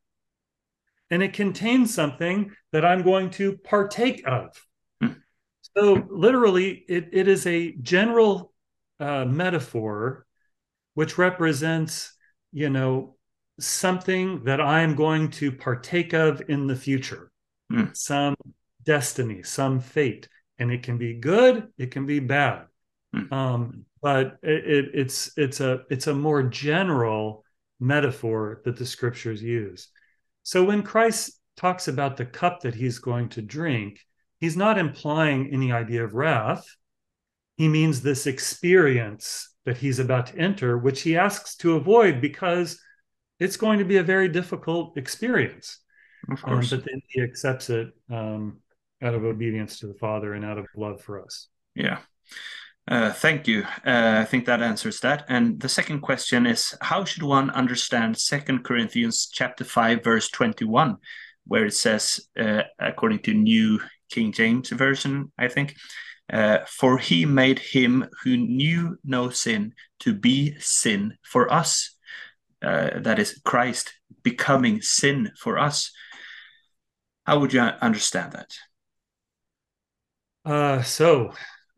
[1.11, 4.49] and it contains something that I'm going to partake of.
[5.01, 5.13] Hmm.
[5.77, 8.53] So literally, it, it is a general
[8.99, 10.27] uh, metaphor
[10.95, 12.13] which represents,
[12.53, 13.17] you know,
[13.59, 17.31] something that I'm going to partake of in the future,
[17.73, 17.97] mm.
[17.97, 18.35] some
[18.83, 20.29] destiny, some fate.
[20.59, 22.67] And it can be good, it can be bad.
[23.15, 23.33] Mm.
[23.33, 27.45] Um, but it, it, it's it's a it's a more general
[27.81, 29.89] metaphor that the scriptures use.
[30.43, 34.01] So when Christ talks about the cup that he's going to drink,
[34.41, 36.65] he's not implying any idea of wrath.
[37.57, 42.81] He means this experience that he's about to enter, which he asks to avoid because
[43.39, 45.79] it's going to be a very difficult experience.
[46.31, 46.71] Of Um, course.
[46.71, 48.61] but then he accepts it um,
[49.03, 51.49] out of obedience to the Father and out of love for us.
[51.75, 51.99] Yeah.
[52.89, 53.63] Uh, thank you.
[53.87, 55.25] Uh, I think that answers that.
[55.29, 60.97] And the second question is how should one understand Second Corinthians chapter 5 verse 21
[61.47, 63.81] where it says uh, according to New
[64.11, 65.75] King James version, I think,
[66.69, 71.97] for he made him who knew no sin to be sin for us.
[72.61, 73.93] That is Christ
[74.23, 75.91] becoming sin for us.
[77.27, 78.35] How would you understand
[80.45, 80.85] that?
[80.85, 81.33] So,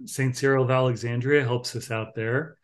[0.06, 0.36] St.
[0.36, 2.56] Cyril of Alexandria helps us out there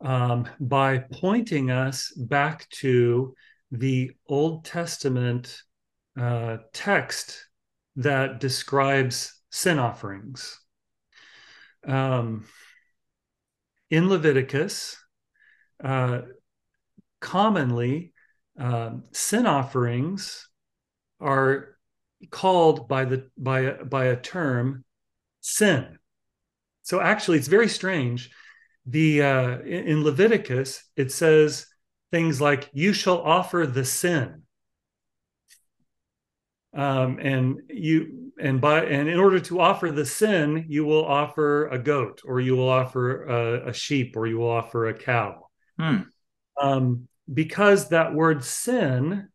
[0.00, 3.34] um, by pointing us back to
[3.70, 5.62] the Old Testament
[6.18, 7.46] uh, text
[7.96, 10.60] that describes sin offerings.
[11.86, 12.46] Um,
[13.90, 14.96] in Leviticus,
[15.82, 16.22] uh,
[17.20, 18.12] commonly,
[18.58, 20.48] um, sin offerings
[21.20, 21.76] are
[22.30, 24.84] called by the by by a term
[25.40, 25.98] sin.
[26.86, 28.30] So actually, it's very strange.
[28.86, 31.66] The uh, in Leviticus it says
[32.12, 34.42] things like "You shall offer the sin,"
[36.72, 41.66] um, and you and by and in order to offer the sin, you will offer
[41.66, 45.48] a goat, or you will offer a, a sheep, or you will offer a cow.
[45.80, 46.02] Hmm.
[46.56, 49.28] Um, because that word sin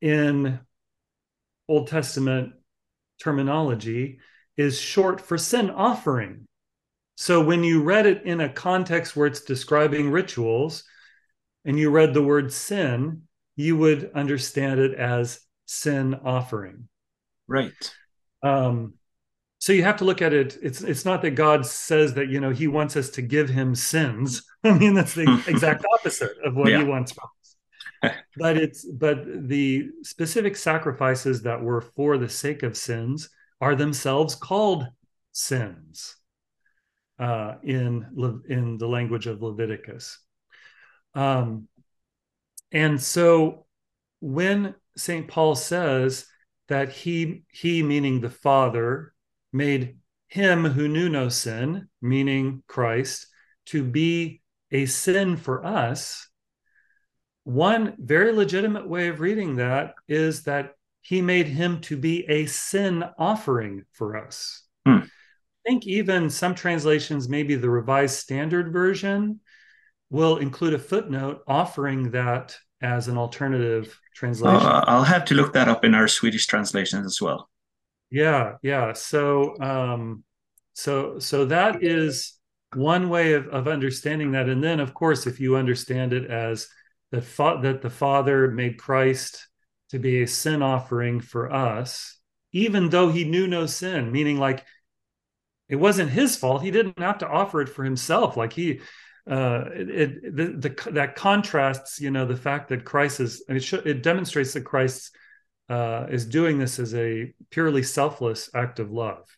[0.00, 0.60] in
[1.66, 2.52] Old Testament
[3.20, 4.20] terminology
[4.60, 6.46] is short for sin offering.
[7.16, 10.84] So when you read it in a context where it's describing rituals
[11.64, 13.22] and you read the word sin,
[13.56, 16.88] you would understand it as sin offering.
[17.48, 17.72] Right.
[18.42, 18.94] Um,
[19.58, 20.58] so you have to look at it.
[20.62, 23.74] It's it's not that God says that you know He wants us to give Him
[23.74, 24.42] sins.
[24.64, 26.78] I mean that's the exact opposite of what Yeah.
[26.78, 27.28] He wants from
[28.04, 28.16] us.
[28.36, 33.28] but it's but the specific sacrifices that were for the sake of sins
[33.60, 34.86] are themselves called
[35.32, 36.16] sins
[37.18, 40.18] uh, in Le- in the language of Leviticus.
[41.14, 41.68] Um,
[42.72, 43.66] and so
[44.20, 45.28] when St.
[45.28, 46.26] Paul says
[46.68, 49.12] that he he meaning the Father
[49.52, 49.96] made
[50.28, 53.26] him who knew no sin, meaning Christ,
[53.66, 56.28] to be a sin for us,
[57.44, 62.46] one very legitimate way of reading that is that he made him to be a
[62.46, 64.62] sin offering for us.
[64.86, 64.98] Hmm.
[64.98, 69.40] I think even some translations, maybe the Revised Standard Version,
[70.10, 74.70] will include a footnote offering that as an alternative Oh, translation.
[74.86, 77.48] I'll have to look that up in our Swedish translations as well.
[78.10, 78.92] Yeah, yeah.
[78.92, 80.24] So, um,
[80.74, 82.34] so, so that is
[82.74, 84.48] one way of, of understanding that.
[84.48, 86.68] And then, of course, if you understand it as
[87.12, 89.46] that, fa- that the Father made Christ
[89.90, 92.18] to be a sin offering for us,
[92.52, 94.64] even though he knew no sin, meaning like
[95.68, 96.62] it wasn't his fault.
[96.62, 98.36] He didn't have to offer it for himself.
[98.36, 98.80] Like he,
[99.30, 103.44] uh, it, it the, the that contrasts, you know, the fact that Christ is.
[103.48, 105.14] It sh- it demonstrates that Christ
[105.68, 109.28] uh, is doing this as a purely selfless act of love.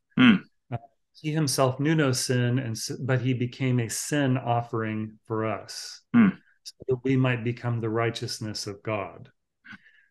[0.73, 0.79] Uh,
[1.21, 6.29] he himself knew no sin, and but he became a sin offering for us, Hmm.
[6.63, 9.31] so that we might become the righteousness of God.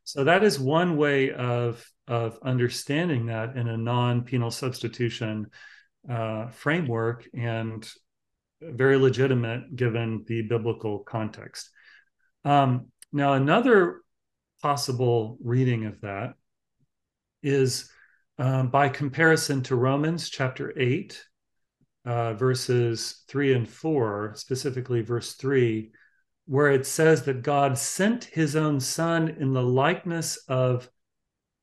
[0.03, 5.47] So that is one way of of understanding that in a non-penal substitution
[6.09, 7.87] uh, framework, and
[8.61, 11.69] very legitimate given the biblical context.
[12.45, 14.01] Um, now, another
[14.61, 16.33] possible reading of that
[17.43, 17.89] is
[18.37, 21.23] um, by comparison to Romans chapter 8,
[22.05, 25.91] uh, verses 3 and 4, specifically verse 3,
[26.51, 30.89] where it says that God sent his own son in the likeness of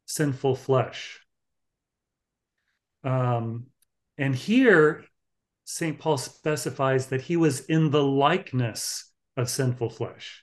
[0.06, 1.20] sinful flesh.
[3.05, 3.66] Um,
[4.16, 5.05] and here,
[5.65, 5.98] St.
[5.98, 10.43] Paul specifies that he was in the likeness of sinful flesh.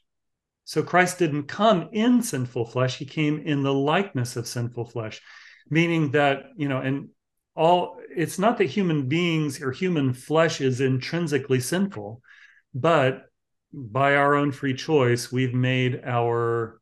[0.63, 5.23] So Christ didn't come in sinful flesh, he came in the likeness of sinful flesh,
[5.71, 7.09] meaning that, you know, and
[7.55, 12.21] all it's not that human beings or human flesh is intrinsically sinful,
[12.75, 13.23] but
[13.75, 16.79] by our own free choice, we've made our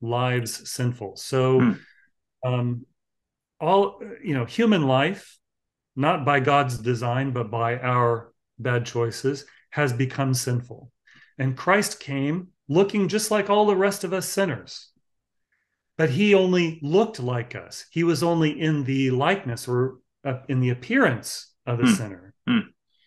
[0.00, 1.16] lives sinful.
[1.16, 1.72] So, Hmm.
[2.44, 2.86] um,
[3.60, 5.38] all, you know, human life,
[5.96, 10.92] not by God's design, but by our bad choices, has become sinful.
[11.38, 14.90] And Christ came looking just like all the rest of us sinners.
[15.96, 17.86] But he only looked like us.
[17.90, 21.92] He was only in the likeness or uh, in the appearance of a Hmm.
[21.92, 22.34] sinner.
[22.46, 22.58] Hmm.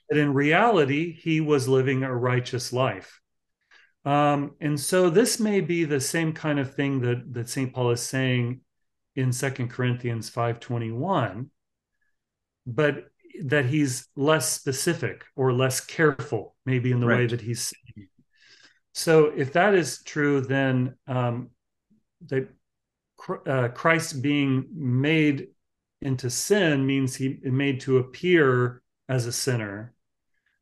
[0.10, 3.22] But in reality, he was living a righteous life.
[4.08, 7.74] Um, and so this may be the same kind of thing that that St.
[7.74, 8.62] Paul is saying
[9.18, 11.50] in Second Corinthians 5:21,
[12.66, 13.10] but
[13.44, 17.18] that he's less specific or less careful, maybe in the right.
[17.18, 18.08] way that he's saying.
[18.94, 21.50] So if that is true, then um,
[22.28, 22.48] that
[23.46, 25.48] uh, Christ being made
[26.02, 29.94] into sin means he made to appear as a sinner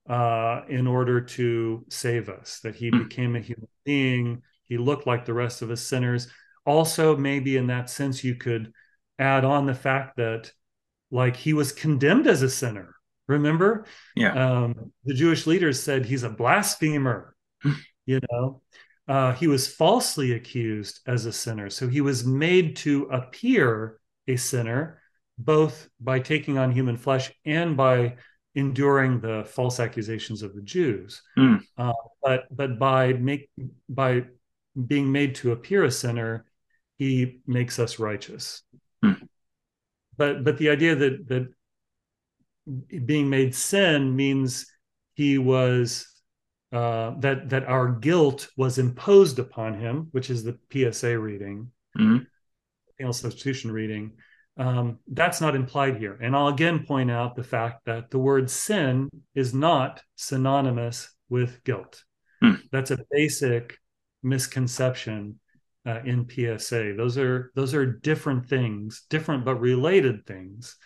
[0.10, 3.08] uh, in order to save us, that he mm.
[3.08, 4.42] became a human being.
[4.64, 6.28] He looked like the rest of us sinners.
[6.66, 8.72] Also, maybe in that sense, you could
[9.20, 10.52] add on the fact that,
[11.12, 12.96] like, he was condemned as a sinner.
[13.28, 13.86] Remember?
[14.16, 14.64] Yeah.
[14.64, 17.74] Um, the Jewish leaders said he's a blasphemer, hmm.
[18.06, 18.62] you know?
[19.08, 21.70] Uh, he was falsely accused as a sinner.
[21.70, 25.00] So he was made to appear a sinner,
[25.38, 28.16] both by taking on human flesh and by
[28.56, 31.22] enduring the false accusations of the Jews.
[31.38, 31.62] Mm.
[31.78, 33.50] Uh, but but by make
[33.90, 34.24] by
[34.88, 36.46] being made to appear a sinner,
[36.98, 38.64] he makes us righteous.
[39.04, 39.28] Mm.
[40.18, 41.54] But but the idea that that
[43.06, 44.66] being made sin means
[45.14, 46.08] he was
[46.72, 52.24] uh, that that our guilt was imposed upon him, which is the PSA reading, mm-hmm.
[52.98, 54.14] penal substitution reading.
[54.58, 56.18] Um, that's not implied here.
[56.22, 61.64] And I'll again point out the fact that the word sin is not synonymous with
[61.64, 62.04] guilt.
[62.44, 62.62] Mm.
[62.72, 63.78] That's a basic
[64.24, 65.40] misconception
[65.86, 66.94] uh, in PSA.
[66.96, 70.78] Those are those are different things, different but related things.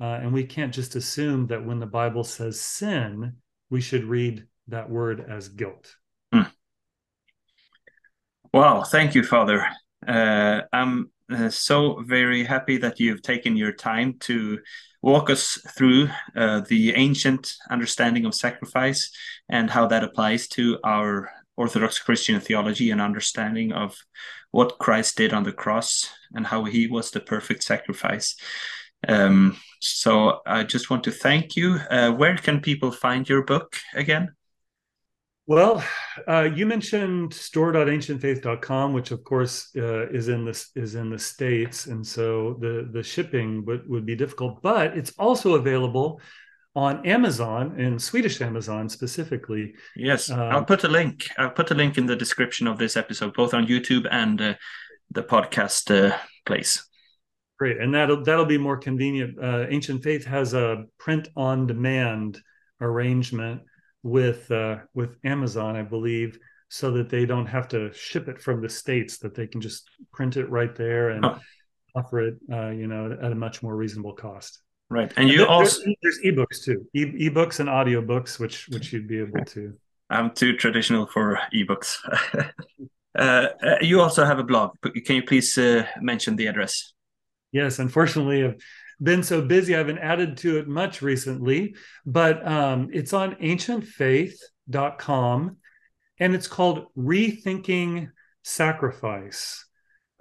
[0.00, 3.36] Uh, and we can't just assume that when the Bible says sin,
[3.68, 5.94] we should read that word as guilt.
[6.34, 6.50] Mm.
[8.52, 9.66] Wow, thank you, Father.
[10.06, 14.58] Uh, I'm uh, so very happy that you've taken your time to
[15.02, 19.10] walk us through uh, the ancient understanding of sacrifice
[19.48, 23.96] and how that applies to our Orthodox Christian theology and understanding of
[24.50, 28.36] what Christ did on the cross and how he was the perfect sacrifice.
[29.06, 31.78] Um, so I just want to thank you.
[31.90, 34.34] Uh, where can people find your book again?
[35.50, 35.82] Well,
[36.28, 41.86] uh, you mentioned store.ancientfaith.com, which of course uh, is in this is in the states,
[41.86, 44.62] and so the the shipping would, would be difficult.
[44.62, 46.20] But it's also available
[46.76, 49.74] on Amazon and Swedish Amazon specifically.
[49.96, 51.28] Yes, um, I'll put a link.
[51.36, 54.54] I'll put a link in the description of this episode, both on YouTube and uh,
[55.10, 56.16] the podcast uh,
[56.46, 56.88] place.
[57.58, 59.36] Great, and that'll that'll be more convenient.
[59.36, 62.40] Uh, Ancient Faith has a print on demand
[62.80, 63.62] arrangement
[64.02, 68.60] with uh, with Amazon, I believe, so that they don't have to ship it from
[68.60, 71.38] the states; that they can just print it right there and oh.
[71.94, 74.60] offer it, uh, you know, at a much more reasonable cost.
[74.88, 78.92] Right, and you and also there's, there's ebooks too, e- ebooks and audiobooks, which which
[78.92, 79.74] you'd be able to.
[80.08, 81.98] I'm too traditional for ebooks.
[83.18, 83.48] uh,
[83.80, 84.72] you also have a blog.
[85.04, 86.92] Can you please uh, mention the address?
[87.52, 88.56] Yes, unfortunately, I've
[89.02, 91.74] been so busy, I haven't added to it much recently,
[92.04, 95.56] but um, it's on ancientfaith.com
[96.18, 98.10] and it's called Rethinking
[98.42, 99.64] Sacrifice.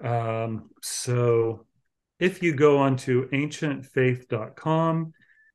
[0.03, 1.65] Um, so
[2.19, 5.14] if you go onto ancientfaith.com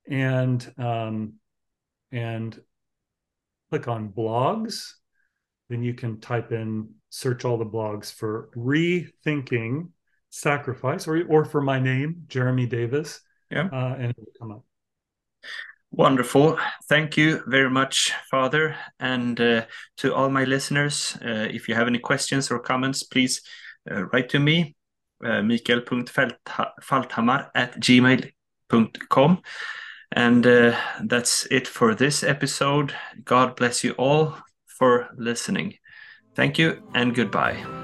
[0.08, 1.34] and um,
[2.12, 2.60] and
[3.70, 4.92] click on blogs,
[5.68, 9.88] then you can type in search all the blogs for rethinking
[10.34, 13.20] sacrifice or or for my name, Jeremy Davis.
[13.50, 13.68] Yeah.
[13.72, 14.64] Uh, and it will come up.
[15.90, 16.58] Wonderful.
[16.88, 18.74] Thank you very much, Father.
[18.98, 19.66] And uh,
[19.98, 23.42] to all my listeners, uh, if you have any questions or comments, please
[23.88, 24.74] uh, write to me,
[25.24, 29.42] uh, mikael.falthammar at gmail.com.
[30.10, 32.92] And uh, that's it for this episode.
[33.24, 34.36] God bless you all
[34.66, 35.74] for listening.
[36.34, 37.83] Thank you and goodbye.